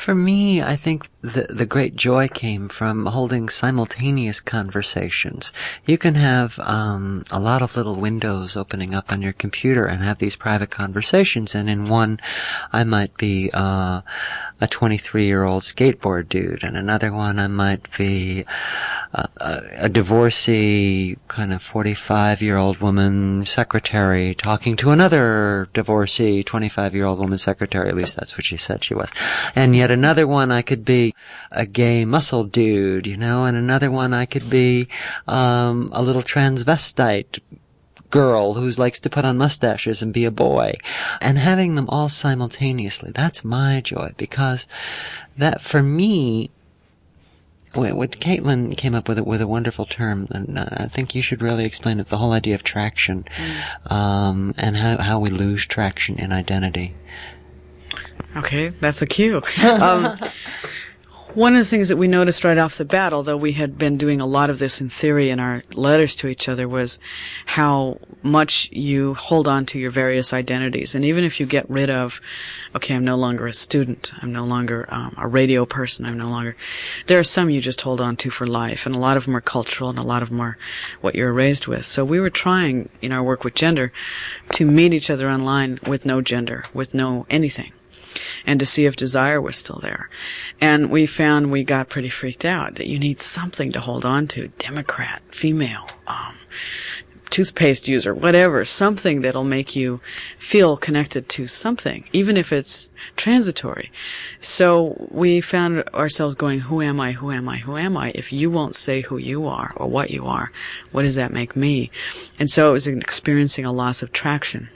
[0.02, 5.52] For me, I think the, the great joy came from holding simultaneous conversations.
[5.86, 10.02] You can have um, a lot of little windows opening up on your computer and
[10.02, 11.54] have these private conversations.
[11.54, 12.18] And in one,
[12.72, 14.00] I might be uh,
[14.62, 18.44] a 23 year old skateboard dude, and another one I might be
[19.12, 26.44] a, a, a divorcee, kind of 45 year old woman secretary talking to another divorcee,
[26.44, 27.88] 25 year old woman secretary.
[27.88, 29.10] At least that's what she said she was.
[29.56, 31.12] And yet another one I could be
[31.50, 34.86] a gay muscle dude, you know, and another one I could be
[35.26, 37.40] um, a little transvestite
[38.12, 40.74] girl who likes to put on mustaches and be a boy.
[41.20, 44.68] And having them all simultaneously, that's my joy because
[45.36, 46.50] that for me
[47.74, 51.14] what what Caitlin came up with it with a wonderful term, and uh, I think
[51.14, 52.08] you should really explain it.
[52.08, 53.24] The whole idea of traction,
[53.86, 56.94] um, and how how we lose traction in identity.
[58.36, 59.42] Okay, that's a cue.
[59.62, 60.14] Um,
[61.34, 63.96] one of the things that we noticed right off the bat, although we had been
[63.96, 66.98] doing a lot of this in theory in our letters to each other, was
[67.46, 70.94] how much you hold on to your various identities.
[70.94, 72.20] And even if you get rid of,
[72.76, 76.28] okay, I'm no longer a student, I'm no longer um, a radio person, I'm no
[76.28, 76.54] longer,
[77.06, 78.84] there are some you just hold on to for life.
[78.84, 80.58] And a lot of them are cultural and a lot of them are
[81.00, 81.84] what you're raised with.
[81.84, 83.92] So we were trying in our work with gender
[84.52, 87.72] to meet each other online with no gender, with no anything
[88.46, 90.08] and to see if desire was still there.
[90.60, 94.28] And we found we got pretty freaked out that you need something to hold on
[94.28, 94.48] to.
[94.48, 96.36] Democrat, female, um,
[97.32, 100.00] toothpaste user, whatever, something that'll make you
[100.38, 103.90] feel connected to something, even if it's transitory.
[104.40, 108.12] So we found ourselves going, who am I, who am I, who am I?
[108.14, 110.52] If you won't say who you are or what you are,
[110.92, 111.90] what does that make me?
[112.38, 114.68] And so it was experiencing a loss of traction.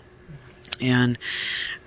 [0.80, 1.18] And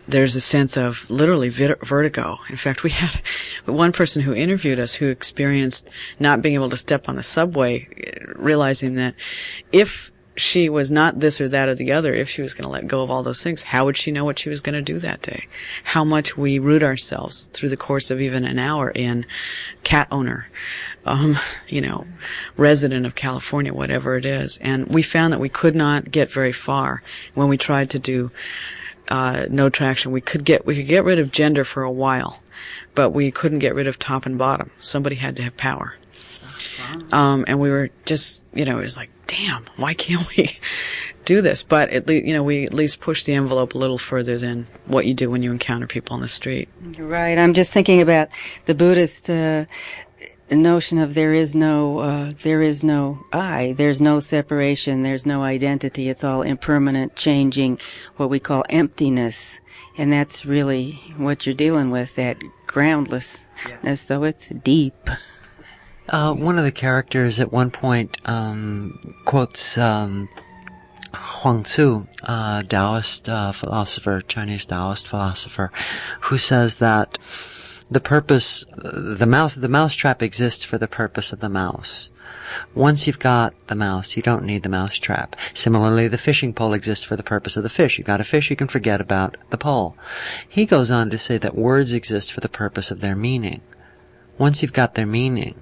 [0.10, 2.40] there's a sense of literally vertigo.
[2.50, 3.22] In fact, we had
[3.66, 5.88] one person who interviewed us who experienced
[6.20, 7.88] not being able to step on the subway,
[8.36, 9.16] realizing that
[9.72, 12.70] if she was not this or that or the other, if she was going to
[12.70, 14.82] let go of all those things, how would she know what she was going to
[14.82, 15.48] do that day?
[15.84, 19.26] How much we root ourselves through the course of even an hour in
[19.84, 20.48] cat owner,
[21.06, 21.38] um,
[21.68, 22.08] you know,
[22.56, 24.58] resident of California, whatever it is.
[24.60, 27.04] And we found that we could not get very far
[27.34, 28.32] when we tried to do
[29.10, 30.12] uh, no traction.
[30.12, 32.42] We could get we could get rid of gender for a while,
[32.96, 34.72] but we couldn't get rid of top and bottom.
[34.80, 35.96] Somebody had to have power.
[37.12, 40.58] Um, and we were just, you know, it was like, damn, why can't we
[41.26, 41.64] do this?
[41.64, 44.68] But at least, you know, we at least pushed the envelope a little further than
[44.86, 46.70] what you do when you encounter people on the street.
[46.98, 47.38] Right.
[47.38, 48.30] I'm just thinking about
[48.66, 49.66] the Buddhist uh,
[50.56, 53.74] notion of there is no uh, there is no I.
[53.78, 55.04] There's no separation.
[55.04, 56.10] There's no identity.
[56.10, 57.80] It's all impermanent, changing,
[58.18, 59.60] what we call emptiness,
[59.98, 62.16] and that's really what you're dealing with.
[62.16, 62.38] That
[62.68, 64.02] groundlessness.
[64.02, 65.10] So it's deep.
[66.08, 70.28] Uh, one of the characters at one point um, quotes um,
[71.14, 75.72] Chuang Tzu, uh, Taoist uh, philosopher, Chinese Taoist philosopher,
[76.22, 77.18] who says that
[77.92, 82.12] the purpose, the mouse, the mousetrap exists for the purpose of the mouse.
[82.76, 85.36] Once you've got the mouse, you don't need the mousetrap.
[85.54, 87.98] Similarly, the fishing pole exists for the purpose of the fish.
[87.98, 89.98] You've got a fish, you can forget about the pole.
[90.48, 93.62] He goes on to say that words exist for the purpose of their meaning.
[94.38, 95.56] Once you've got their meaning,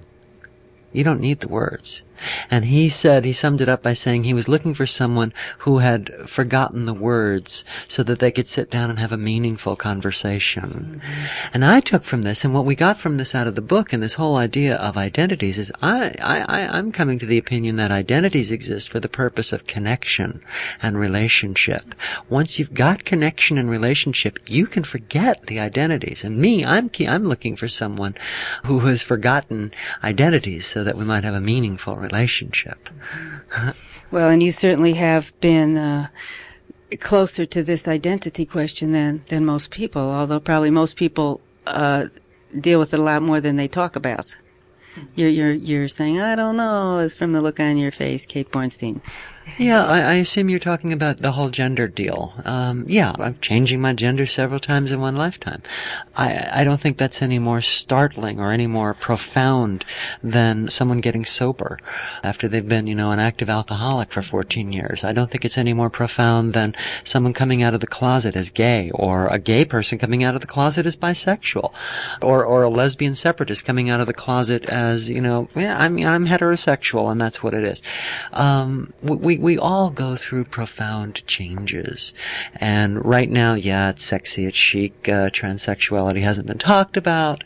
[0.92, 2.02] you don't need the words.
[2.50, 5.78] And he said, he summed it up by saying he was looking for someone who
[5.78, 11.00] had forgotten the words so that they could sit down and have a meaningful conversation.
[11.02, 11.48] Mm-hmm.
[11.54, 13.92] And I took from this, and what we got from this out of the book
[13.92, 17.76] and this whole idea of identities is I, I, I, I'm coming to the opinion
[17.76, 20.40] that identities exist for the purpose of connection
[20.82, 21.94] and relationship.
[22.28, 26.24] Once you've got connection and relationship, you can forget the identities.
[26.24, 28.14] And me, I'm, I'm looking for someone
[28.64, 32.07] who has forgotten identities so that we might have a meaningful relationship.
[34.10, 36.08] well, and you certainly have been uh,
[37.00, 40.02] closer to this identity question than than most people.
[40.02, 42.06] Although probably most people uh,
[42.58, 44.34] deal with it a lot more than they talk about.
[45.14, 46.98] You're you're you're saying I don't know.
[46.98, 49.00] It's from the look on your face, Kate Bornstein.
[49.56, 52.32] Yeah, I, I, assume you're talking about the whole gender deal.
[52.44, 55.62] Um, yeah, I'm changing my gender several times in one lifetime.
[56.16, 59.84] I, I don't think that's any more startling or any more profound
[60.22, 61.78] than someone getting sober
[62.22, 65.04] after they've been, you know, an active alcoholic for 14 years.
[65.04, 66.74] I don't think it's any more profound than
[67.04, 70.40] someone coming out of the closet as gay or a gay person coming out of
[70.40, 71.72] the closet as bisexual
[72.22, 75.88] or, or a lesbian separatist coming out of the closet as, you know, yeah, I
[75.88, 77.82] mean, I'm heterosexual and that's what it is.
[78.32, 82.12] Um, we, we all go through profound changes.
[82.56, 87.44] And right now, yeah, it's sexy, it's chic, uh, transsexuality hasn't been talked about,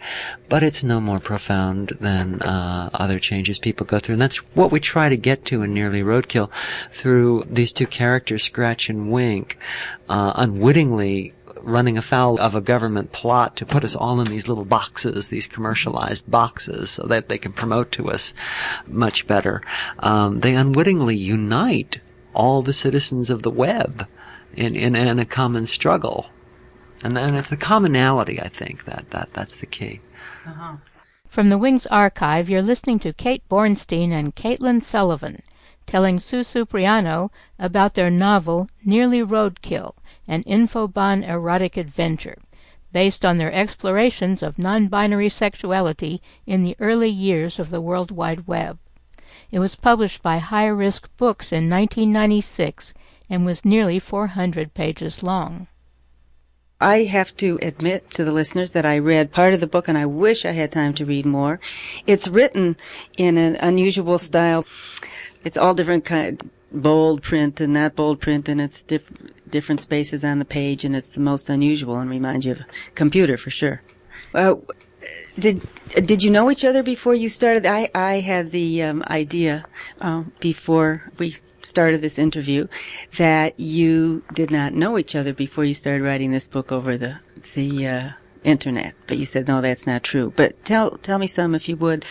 [0.49, 4.15] but it's no more profound than uh, other changes people go through.
[4.15, 6.51] And that's what we try to get to in Nearly Roadkill
[6.91, 9.59] through these two characters, Scratch and Wink,
[10.09, 14.65] uh, unwittingly running afoul of a government plot to put us all in these little
[14.65, 18.35] boxes, these commercialized boxes, so that they can promote to us
[18.87, 19.63] much better.
[19.99, 22.01] Um, they unwittingly unite
[22.35, 24.09] all the citizens of the web
[24.55, 26.31] in, in, in a common struggle.
[27.03, 30.01] And then it's the commonality, I think, that, that that's the key.
[30.47, 30.77] Uh-huh.
[31.29, 35.43] From the Wings archive, you're listening to Kate Bornstein and Caitlin Sullivan
[35.87, 39.95] telling Sue Supriano about their novel Nearly Roadkill
[40.33, 42.39] an Infobahn erotic adventure,
[42.91, 48.11] based on their explorations of non binary sexuality in the early years of the World
[48.11, 48.79] Wide Web.
[49.51, 52.95] It was published by High Risk Books in 1996
[53.29, 55.67] and was nearly 400 pages long.
[56.81, 59.99] I have to admit to the listeners that I read part of the book and
[59.99, 61.61] I wish I had time to read more.
[62.07, 62.77] It's written
[63.19, 64.65] in an unusual style.
[65.45, 69.13] It's all different kind, bold print and not bold print and it's diff-
[69.53, 72.67] different spaces on the page and it's the most unusual and reminds you of a
[72.97, 73.83] computer for sure.
[74.35, 74.57] Uh,
[75.39, 75.67] did
[76.05, 77.67] did you know each other before you started?
[77.67, 79.65] I I had the um, idea
[80.01, 82.67] uh, before we started this interview
[83.17, 87.21] that you did not know each other before you started writing this book over the
[87.55, 88.11] the uh,
[88.45, 88.95] internet.
[89.07, 90.33] But you said no, that's not true.
[90.37, 92.05] But tell tell me some, if you would,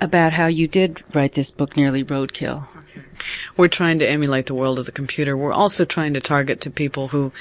[0.00, 2.66] about how you did write this book, Nearly Roadkill.
[3.56, 5.36] We're trying to emulate the world of the computer.
[5.36, 7.32] We're also trying to target to people who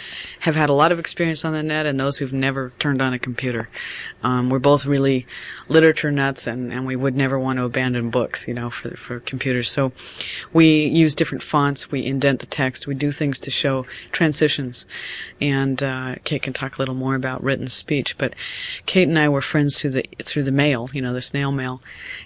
[0.41, 3.13] have had a lot of experience on the net and those who've never turned on
[3.13, 3.69] a computer.
[4.23, 5.25] Um, we're both really
[5.67, 9.19] literature nuts and, and we would never want to abandon books, you know, for, for
[9.19, 9.71] computers.
[9.71, 9.91] So
[10.53, 11.91] we use different fonts.
[11.91, 12.85] We indent the text.
[12.85, 14.85] We do things to show transitions.
[15.39, 18.35] And, uh, Kate can talk a little more about written speech, but
[18.85, 21.81] Kate and I were friends through the, through the mail, you know, the snail mail,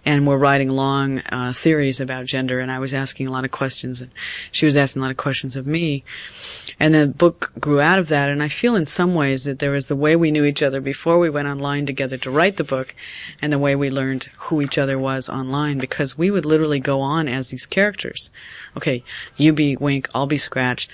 [0.06, 3.52] and we're writing long, uh, theories about gender and I was asking a lot of
[3.52, 4.12] questions and
[4.52, 6.04] she was asking a lot of questions of me.
[6.80, 9.72] And the book grew out of that and I feel in some ways that there
[9.72, 12.64] was the way we knew each other before we went online together to write the
[12.64, 12.94] book
[13.42, 17.02] and the way we learned who each other was online because we would literally go
[17.02, 18.32] on as these characters.
[18.76, 19.04] Okay,
[19.38, 20.90] you be Wink, I'll be Scratch.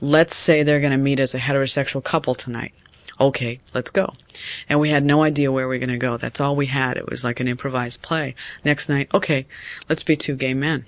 [0.00, 2.72] Let's say they're going to meet as a heterosexual couple tonight.
[3.18, 4.14] Okay, let's go.
[4.68, 6.18] And we had no idea where we were going to go.
[6.18, 6.98] That's all we had.
[6.98, 8.34] It was like an improvised play.
[8.64, 9.46] Next night, okay,
[9.88, 10.84] let's be two gay men.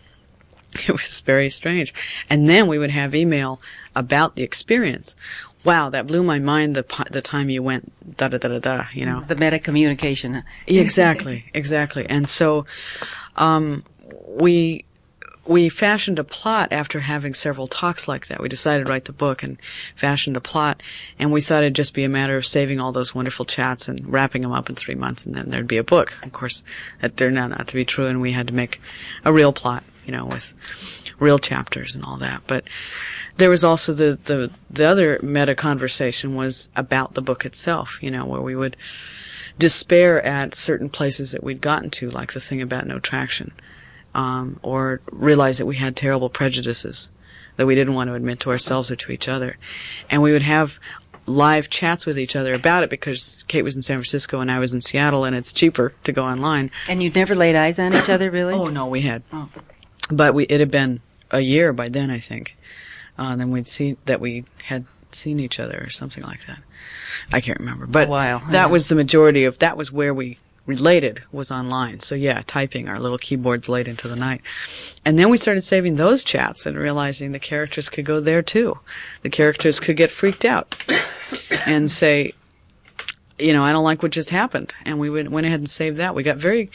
[0.88, 1.94] It was very strange.
[2.28, 3.60] And then we would have email
[3.96, 5.16] about the experience.
[5.64, 8.86] Wow, that blew my mind the the time you went da da da da da,
[8.92, 9.24] you know.
[9.26, 10.44] The meta communication.
[10.66, 12.06] exactly, exactly.
[12.08, 12.64] And so
[13.36, 13.82] um,
[14.26, 14.84] we
[15.48, 18.40] we fashioned a plot after having several talks like that.
[18.40, 19.56] We decided to write the book and
[19.96, 20.82] fashioned a plot,
[21.18, 24.06] and we thought it'd just be a matter of saving all those wonderful chats and
[24.06, 26.14] wrapping them up in three months, and then there'd be a book.
[26.22, 26.62] Of course,
[27.00, 28.80] that turned out not to be true, and we had to make
[29.24, 30.54] a real plot, you know, with
[31.18, 32.40] real chapters and all that.
[32.46, 32.64] But
[33.36, 38.10] there was also the, the, the other meta conversation was about the book itself, you
[38.10, 38.74] know, where we would
[39.58, 43.52] despair at certain places that we'd gotten to, like the thing about no traction,
[44.14, 47.10] um, or realize that we had terrible prejudices
[47.56, 49.58] that we didn't want to admit to ourselves or to each other.
[50.08, 50.78] And we would have
[51.26, 54.58] live chats with each other about it because Kate was in San Francisco and I
[54.58, 56.70] was in Seattle and it's cheaper to go online.
[56.88, 58.54] And you'd never laid eyes on each other, really?
[58.54, 59.22] Oh, no, we had.
[60.10, 61.00] But we, it had been
[61.30, 62.56] a year by then, I think.
[63.18, 66.60] Uh, then we'd see that we had seen each other or something like that.
[67.32, 67.86] I can't remember.
[67.86, 68.66] But while, that yeah.
[68.66, 71.98] was the majority of, that was where we related was online.
[72.00, 74.42] So yeah, typing our little keyboards late into the night.
[75.04, 78.78] And then we started saving those chats and realizing the characters could go there too.
[79.22, 80.76] The characters could get freaked out
[81.66, 82.34] and say,
[83.38, 84.74] you know, I don't like what just happened.
[84.84, 86.14] And we went, went ahead and saved that.
[86.14, 86.70] We got very,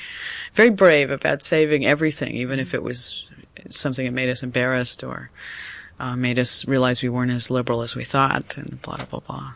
[0.53, 3.25] very brave about saving everything, even if it was
[3.69, 5.29] something that made us embarrassed or
[5.99, 9.19] uh, made us realize we weren't as liberal as we thought and blah, blah, blah,
[9.19, 9.53] blah.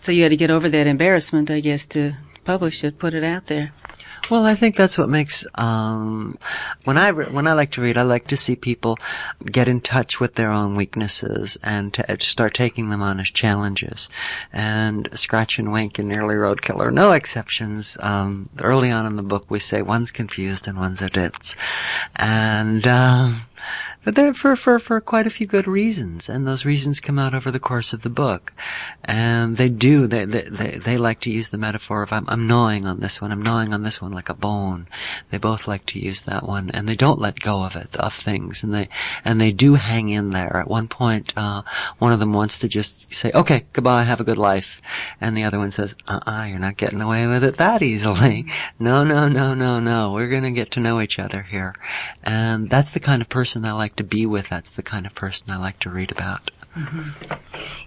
[0.00, 3.24] So you had to get over that embarrassment, I guess, to publish it, put it
[3.24, 3.72] out there.
[4.28, 6.36] Well, I think that's what makes um,
[6.84, 8.98] when I re- when I like to read, I like to see people
[9.44, 14.08] get in touch with their own weaknesses and to start taking them on as challenges.
[14.52, 17.96] And Scratch and Wink and Nearly Roadkill are no exceptions.
[18.00, 21.56] Um, early on in the book, we say one's confused and one's a ditz,
[22.16, 22.86] and.
[22.86, 23.36] Um,
[24.06, 27.34] but they're for, for, for quite a few good reasons, and those reasons come out
[27.34, 28.52] over the course of the book.
[29.06, 32.48] And they do, they, they, they, they like to use the metaphor of I'm, I'm
[32.48, 34.88] gnawing on this one, I'm gnawing on this one like a bone.
[35.30, 38.12] They both like to use that one, and they don't let go of it, of
[38.12, 38.88] things, and they,
[39.24, 40.56] and they do hang in there.
[40.56, 41.62] At one point, uh,
[41.98, 44.82] one of them wants to just say, okay, goodbye, have a good life.
[45.20, 48.46] And the other one says, uh-uh, you're not getting away with it that easily.
[48.78, 51.74] No, no, no, no, no, we're gonna get to know each other here.
[52.22, 54.48] And that's the kind of person I like to be with.
[54.48, 56.50] That's the kind of person I like to read about.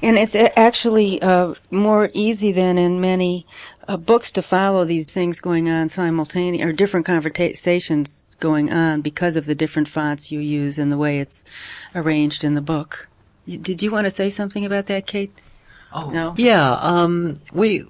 [0.02, 3.46] And it's actually uh, more easy than in many
[3.88, 9.36] uh, books to follow these things going on simultaneously, or different conversations going on because
[9.36, 11.44] of the different fonts you use and the way it's
[11.94, 13.10] arranged in the book.
[13.46, 15.34] Did you want to say something about that, Kate?
[15.92, 16.36] Oh no.
[16.38, 17.90] Yeah, um, we th-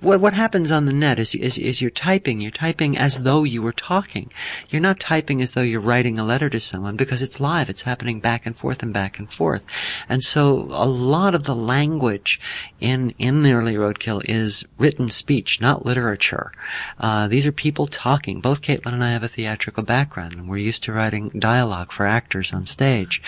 [0.00, 2.40] what happens on the net is, is is you're typing.
[2.40, 4.30] You're typing as though you were talking.
[4.68, 7.70] You're not typing as though you're writing a letter to someone because it's live.
[7.70, 9.64] It's happening back and forth and back and forth.
[10.08, 12.38] And so a lot of the language
[12.80, 16.52] in in the early roadkill is written speech, not literature.
[17.00, 18.40] Uh, these are people talking.
[18.40, 22.04] Both Caitlin and I have a theatrical background, and we're used to writing dialogue for
[22.04, 23.22] actors on stage.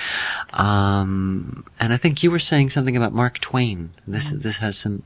[0.52, 3.94] Um, and I think you were saying something about Mark Twain.
[4.06, 5.04] This this has some.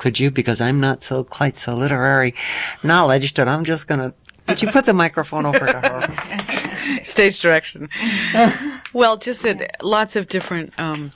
[0.00, 0.30] Could you?
[0.30, 2.34] Because I'm not so quite so literary
[2.82, 4.14] knowledge that I'm just gonna.
[4.46, 7.04] Could you put the microphone over to her?
[7.04, 7.90] Stage direction.
[8.94, 10.72] well, just that lots of different.
[10.80, 11.12] Um,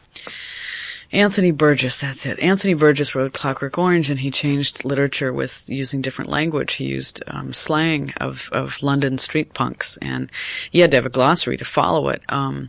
[1.13, 2.39] Anthony Burgess, that's it.
[2.41, 6.75] Anthony Burgess wrote Clockwork Orange, and he changed literature with using different language.
[6.75, 10.31] He used um, slang of of London street punks, and
[10.71, 12.21] he had to have a glossary to follow it.
[12.29, 12.69] Um,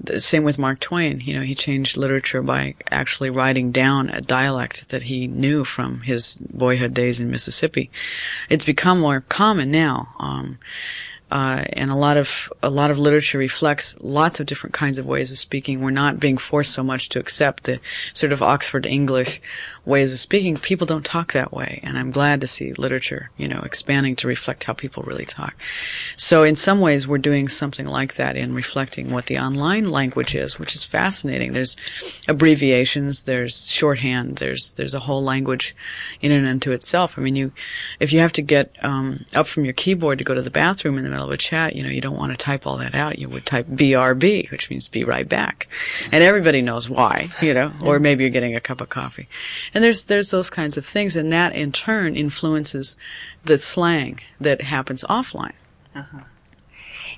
[0.00, 1.20] the same with Mark Twain.
[1.20, 6.02] You know, he changed literature by actually writing down a dialect that he knew from
[6.02, 7.90] his boyhood days in Mississippi.
[8.48, 10.14] It's become more common now.
[10.18, 10.58] Um,
[11.30, 15.06] uh, and a lot of a lot of literature reflects lots of different kinds of
[15.06, 15.82] ways of speaking.
[15.82, 17.80] We're not being forced so much to accept the
[18.14, 19.40] sort of Oxford English
[19.88, 20.56] ways of speaking.
[20.56, 24.28] People don't talk that way, and I'm glad to see literature, you know, expanding to
[24.28, 25.54] reflect how people really talk.
[26.16, 30.34] So in some ways, we're doing something like that in reflecting what the online language
[30.34, 31.54] is, which is fascinating.
[31.54, 31.76] There's
[32.28, 35.74] abbreviations, there's shorthand, there's there's a whole language
[36.20, 37.18] in and unto itself.
[37.18, 37.52] I mean, you
[37.98, 40.98] if you have to get um, up from your keyboard to go to the bathroom
[40.98, 42.94] in the middle of a chat, you know, you don't want to type all that
[42.94, 43.18] out.
[43.18, 45.66] You would type BRB, which means be right back.
[46.12, 49.28] And everybody knows why, you know, or maybe you're getting a cup of coffee.
[49.82, 51.16] There's, there's those kinds of things.
[51.16, 52.96] And that in turn influences
[53.44, 55.54] the slang that happens offline.
[55.94, 56.20] Uh-huh.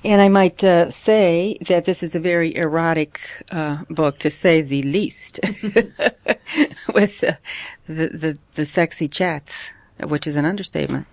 [0.03, 4.61] And I might uh, say that this is a very erotic uh, book, to say
[4.61, 5.39] the least,
[6.95, 7.33] with uh,
[7.87, 11.07] the, the the sexy chats, which is an understatement.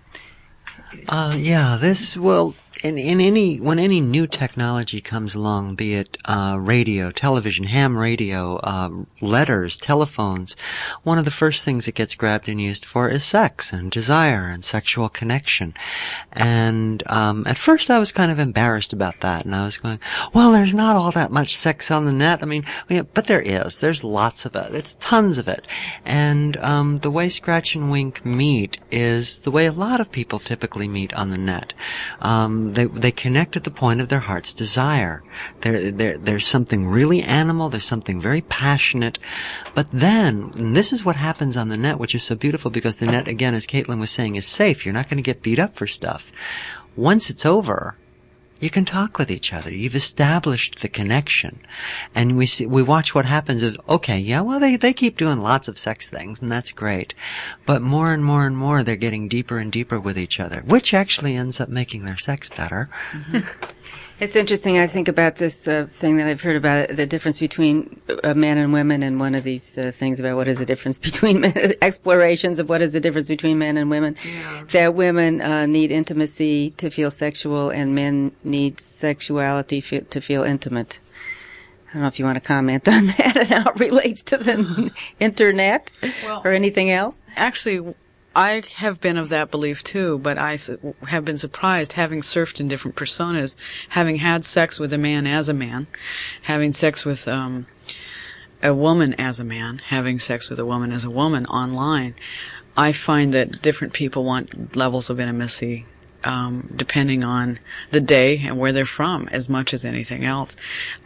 [1.07, 6.17] Uh, yeah, this well, in in any when any new technology comes along, be it
[6.25, 8.89] uh, radio, television, ham radio, uh,
[9.21, 10.55] letters, telephones,
[11.03, 14.45] one of the first things it gets grabbed and used for is sex and desire
[14.45, 15.73] and sexual connection.
[16.31, 19.99] And um, at first, I was kind of embarrassed about that, and I was going,
[20.33, 22.41] "Well, there's not all that much sex on the net.
[22.41, 23.79] I mean, but there is.
[23.79, 24.73] There's lots of it.
[24.73, 25.67] It's tons of it."
[26.05, 30.39] And um, the way Scratch and Wink meet is the way a lot of people
[30.39, 31.73] typically meet on the net.
[32.21, 35.21] Um, they they connect at the point of their heart's desire.
[35.61, 37.69] There, there there's something really animal.
[37.69, 39.19] There's something very passionate.
[39.75, 42.97] But then, and this is what happens on the net, which is so beautiful because
[42.97, 44.85] the net, again, as Caitlin was saying, is safe.
[44.85, 46.31] You're not going to get beat up for stuff.
[46.95, 47.97] Once it's over,
[48.59, 49.71] you can talk with each other.
[49.71, 51.59] You've established the connection.
[52.13, 55.41] And we see, we watch what happens Is okay, yeah, well, they, they keep doing
[55.41, 57.13] lots of sex things and that's great.
[57.65, 60.93] But more and more and more, they're getting deeper and deeper with each other, which
[60.93, 62.89] actually ends up making their sex better.
[63.11, 63.47] Mm-hmm.
[64.19, 64.77] It's interesting.
[64.77, 68.57] I think about this uh, thing that I've heard about the difference between uh, men
[68.57, 71.75] and women, and one of these uh, things about what is the difference between men,
[71.81, 74.17] explorations of what is the difference between men and women.
[74.25, 74.63] Yeah.
[74.71, 80.43] That women uh, need intimacy to feel sexual, and men need sexuality fe- to feel
[80.43, 80.99] intimate.
[81.89, 84.37] I don't know if you want to comment on that and how it relates to
[84.37, 84.91] the
[85.21, 85.91] internet
[86.25, 87.21] Well- or anything else.
[87.37, 87.95] Actually,
[88.35, 90.57] I have been of that belief too, but I
[91.07, 93.55] have been surprised having surfed in different personas,
[93.89, 95.87] having had sex with a man as a man,
[96.43, 97.65] having sex with um,
[98.61, 102.13] a woman as a man, having sex with a woman as a woman online.
[102.77, 105.85] I find that different people want levels of intimacy
[106.23, 107.59] um, depending on
[107.91, 110.55] the day and where they're from as much as anything else.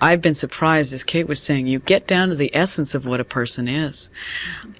[0.01, 3.19] I've been surprised, as Kate was saying, you get down to the essence of what
[3.19, 4.09] a person is.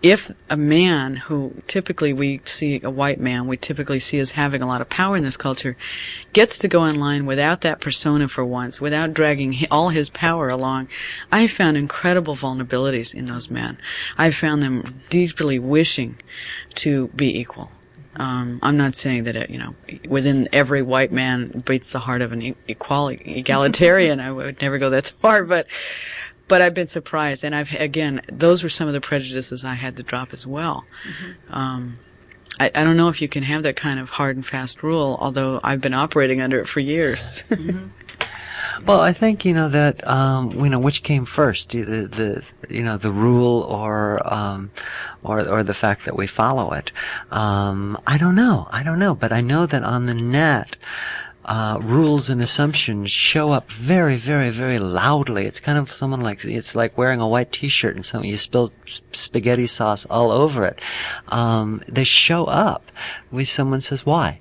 [0.02, 4.62] If a man who typically we see a white man, we typically see as having
[4.62, 5.76] a lot of power in this culture,
[6.34, 10.88] gets to go online without that persona for once, without dragging all his power along,
[11.32, 13.78] I found incredible vulnerabilities in those men.
[14.18, 16.18] I've found them deeply wishing
[16.76, 17.72] to be equal.
[18.16, 19.76] Um, I'm not saying that it, you know,
[20.08, 24.20] within every white man beats the heart of an equality, egalitarian.
[24.20, 25.68] I would never go that far, but,
[26.48, 27.44] but I've been surprised.
[27.44, 30.86] And I've, again, those were some of the prejudices I had to drop as well.
[31.50, 31.98] Um,
[32.60, 35.18] I, I don't know if you can have that kind of hard and fast rule,
[35.20, 37.44] although I've been operating under it for years.
[38.86, 42.84] Well, I think you know that um, you know which came first, the the you
[42.84, 44.72] know the rule or um,
[45.24, 46.92] or or the fact that we follow it.
[47.32, 48.68] Um, I don't know.
[48.72, 50.78] I don't know, but I know that on the net.
[51.46, 55.46] uh, rules and assumptions show up very, very, very loudly.
[55.46, 58.72] It's kind of someone like it's like wearing a white T-shirt and some you spill
[59.12, 60.80] spaghetti sauce all over it.
[61.28, 62.92] Um, they show up
[63.30, 64.40] when someone says why.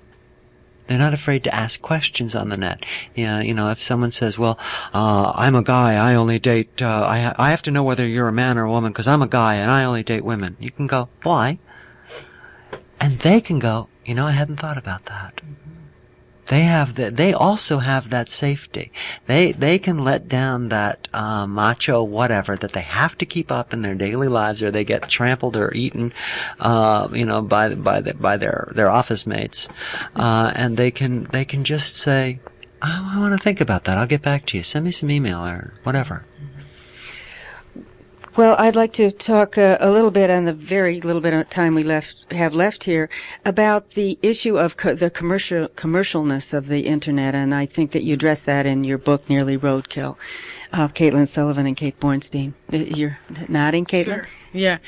[0.87, 2.85] They're not afraid to ask questions on the net.
[3.15, 4.59] Yeah, you know, if someone says, "Well,
[4.93, 5.95] uh, I'm a guy.
[5.95, 6.83] I only date.
[6.83, 9.23] Uh, I I have to know whether you're a man or a woman because I'm
[9.23, 11.59] a guy and I only date women." You can go, "Why?"
[13.01, 15.41] And they can go, "You know, I hadn't thought about that."
[16.53, 18.93] They have the, they also have that safety.
[19.25, 23.73] They they can let down that uh, macho whatever that they have to keep up
[23.73, 26.13] in their daily lives, or they get trampled or eaten,
[26.61, 29.67] uh, you know, by by the, by their their office mates,
[30.15, 32.39] uh, and they can they can just say,
[32.83, 33.97] I, I want to think about that.
[33.97, 34.63] I'll get back to you.
[34.63, 36.27] Send me some email or whatever.
[38.35, 41.51] Well, I'd like to talk uh, a little bit on the very little bit of
[41.51, 43.11] time we left have left here
[43.45, 48.05] about the issue of co- the commercial commercialness of the internet, and I think that
[48.05, 50.17] you address that in your book, Nearly Roadkill,
[50.73, 52.55] of Caitlin Sullivan and Kate Bornstein.
[52.73, 53.19] Uh, You're
[53.51, 54.05] nodding, Caitlin.
[54.05, 54.29] Sure.
[54.55, 54.79] Yeah.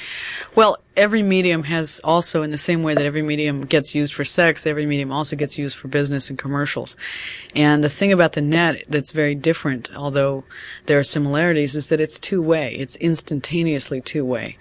[0.54, 4.24] Well, every medium has also, in the same way that every medium gets used for
[4.24, 6.96] sex, every medium also gets used for business and commercials.
[7.54, 10.44] And the thing about the net that's very different, although
[10.86, 12.74] there are similarities, is that it's two way.
[12.76, 14.56] It's instantaneously two way.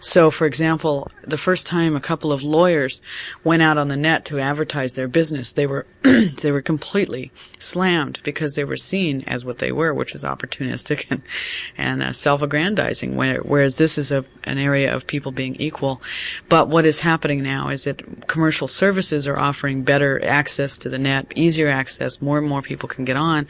[0.00, 3.00] So, for example, the first time a couple of lawyers
[3.42, 8.20] went out on the net to advertise their business, they were they were completely slammed
[8.22, 11.22] because they were seen as what they were, which is opportunistic and
[11.76, 13.16] and uh, self-aggrandizing.
[13.16, 15.71] Where, whereas this is a an area of people being equal.
[16.48, 20.98] But what is happening now is that commercial services are offering better access to the
[20.98, 22.22] net, easier access.
[22.22, 23.46] More and more people can get on.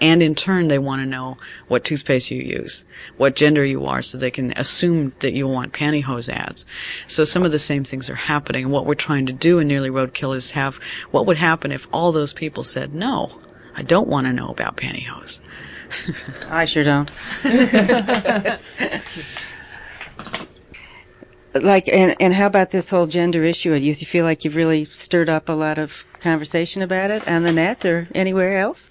[0.00, 1.36] And in turn, they want to know
[1.68, 2.86] what toothpaste you use,
[3.18, 6.64] what gender you are, so they can assume that you want pantyhose ads.
[7.06, 8.64] So some of the same things are happening.
[8.64, 11.86] And what we're trying to do in Nearly Roadkill is have what would happen if
[11.92, 13.38] all those people said, no,
[13.76, 15.40] I don't want to know about pantyhose.
[16.48, 17.10] I sure don't.
[21.54, 23.78] like, and and how about this whole gender issue?
[23.78, 27.42] Do you feel like you've really stirred up a lot of conversation about it on
[27.42, 28.88] the net or anywhere else?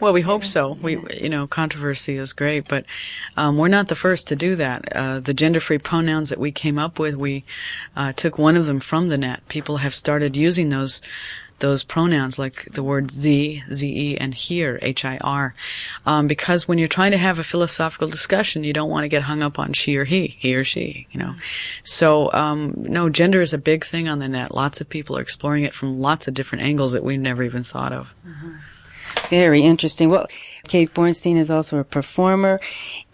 [0.00, 0.72] Well, we hope so.
[0.82, 2.84] We, you know, controversy is great, but
[3.36, 4.96] um, we're not the first to do that.
[4.96, 7.44] Uh, the gender-free pronouns that we came up with, we
[7.94, 9.46] uh, took one of them from the net.
[9.46, 11.00] People have started using those
[11.62, 15.54] those pronouns like the word z, ze, and here, h-i-r,
[16.04, 19.22] um, because when you're trying to have a philosophical discussion, you don't want to get
[19.22, 21.34] hung up on she or he, he or she, you know.
[21.84, 24.54] So, um, no, gender is a big thing on the net.
[24.54, 27.62] Lots of people are exploring it from lots of different angles that we've never even
[27.62, 28.12] thought of.
[29.30, 30.10] Very interesting.
[30.10, 30.26] Well,
[30.68, 32.60] Kate Bornstein is also a performer,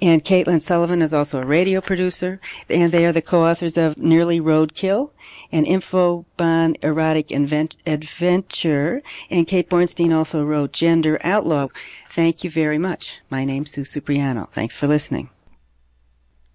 [0.03, 4.39] and Caitlin Sullivan is also a radio producer, and they are the co-authors of Nearly
[4.39, 5.11] Roadkill,
[5.51, 11.69] an Infobahn erotic invent- adventure, and Kate Bornstein also wrote Gender Outlaw.
[12.11, 13.21] Thank you very much.
[13.31, 14.51] My name's Sue Supriano.
[14.51, 15.31] Thanks for listening.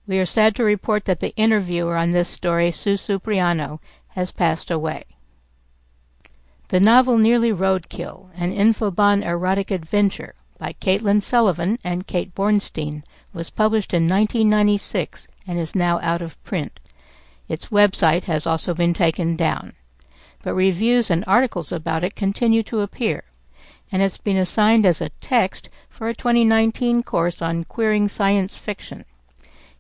[0.06, 3.80] We are sad to report that the interviewer on this story, Sue Supriano,
[4.10, 5.06] has passed away.
[6.68, 13.50] The novel Nearly Roadkill, an Infobahn erotic adventure by Caitlin Sullivan and Kate Bornstein, was
[13.50, 16.80] published in 1996 and is now out of print.
[17.48, 19.74] Its website has also been taken down,
[20.44, 23.24] but reviews and articles about it continue to appear,
[23.92, 29.06] and it's been assigned as a text for a 2019 course on queering science fiction.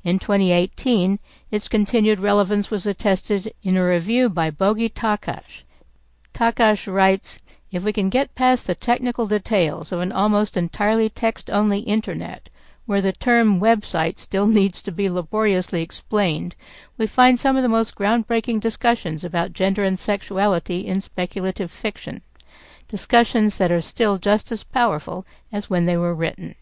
[0.03, 1.19] In 2018,
[1.49, 5.63] its continued relevance was attested in a review by Bogi Takács.
[6.33, 7.39] Takács writes,
[7.73, 12.47] if we can get past the technical details of an almost entirely text-only Internet,
[12.85, 16.53] where the term website still needs to be laboriously explained,
[16.99, 22.21] we find some of the most groundbreaking discussions about gender and sexuality in speculative fiction,
[22.87, 26.53] discussions that are still just as powerful as when they were written.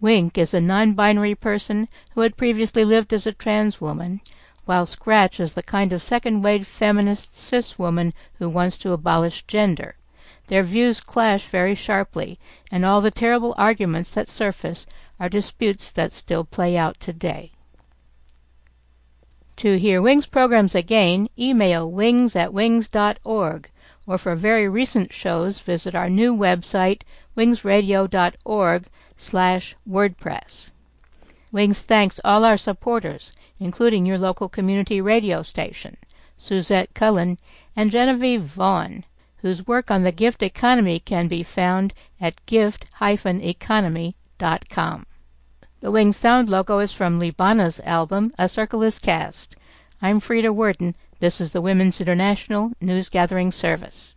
[0.00, 4.20] Wink is a non-binary person who had previously lived as a trans woman,
[4.64, 9.94] while Scratch is the kind of second-wave feminist cis woman who wants to abolish gender.
[10.48, 12.38] Their views clash very sharply,
[12.70, 14.86] and all the terrible arguments that surface
[15.20, 17.52] are disputes that still play out today.
[19.56, 23.70] To hear Wings programs again, email wings at wings.org,
[24.06, 27.02] or for very recent shows, visit our new website,
[27.36, 28.86] wingsradio.org
[29.16, 30.70] slash WordPress.
[31.50, 35.96] Wings thanks all our supporters, including your local community radio station,
[36.38, 37.36] Suzette Cullen
[37.74, 39.04] and Genevieve Vaughan,
[39.42, 45.06] whose work on the gift economy can be found at gift-economy.com.
[45.80, 49.54] The Wings sound logo is from Libana's album A Circle is Cast.
[50.02, 50.96] I'm Frieda Werden.
[51.20, 54.14] This is the Women's International News Gathering Service.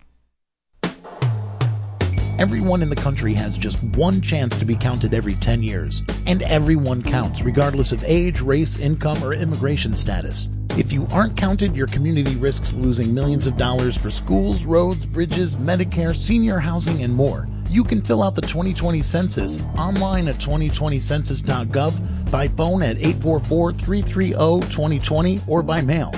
[2.40, 6.02] Everyone in the country has just one chance to be counted every 10 years.
[6.26, 10.48] And everyone counts, regardless of age, race, income, or immigration status.
[10.78, 15.58] If you aren't counted, your community risks losing millions of dollars for schools, roads, bridges,
[15.58, 17.50] Medicare, senior housing, and more.
[17.70, 25.62] You can fill out the 2020 census online at 2020census.gov, by phone at 844-330-2020, or
[25.62, 26.14] by mail.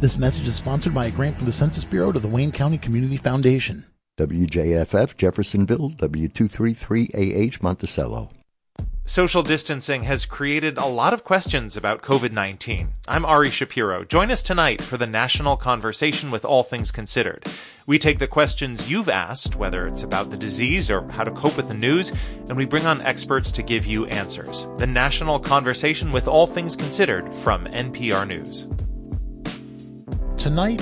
[0.00, 2.78] This message is sponsored by a grant from the Census Bureau to the Wayne County
[2.78, 3.84] Community Foundation.
[4.18, 8.30] WJFF Jeffersonville, W233AH Monticello.
[9.06, 12.92] Social distancing has created a lot of questions about COVID 19.
[13.06, 14.04] I'm Ari Shapiro.
[14.04, 17.46] Join us tonight for the national conversation with All Things Considered.
[17.86, 21.56] We take the questions you've asked, whether it's about the disease or how to cope
[21.56, 22.12] with the news,
[22.48, 24.66] and we bring on experts to give you answers.
[24.76, 28.66] The national conversation with All Things Considered from NPR News.
[30.36, 30.80] Tonight,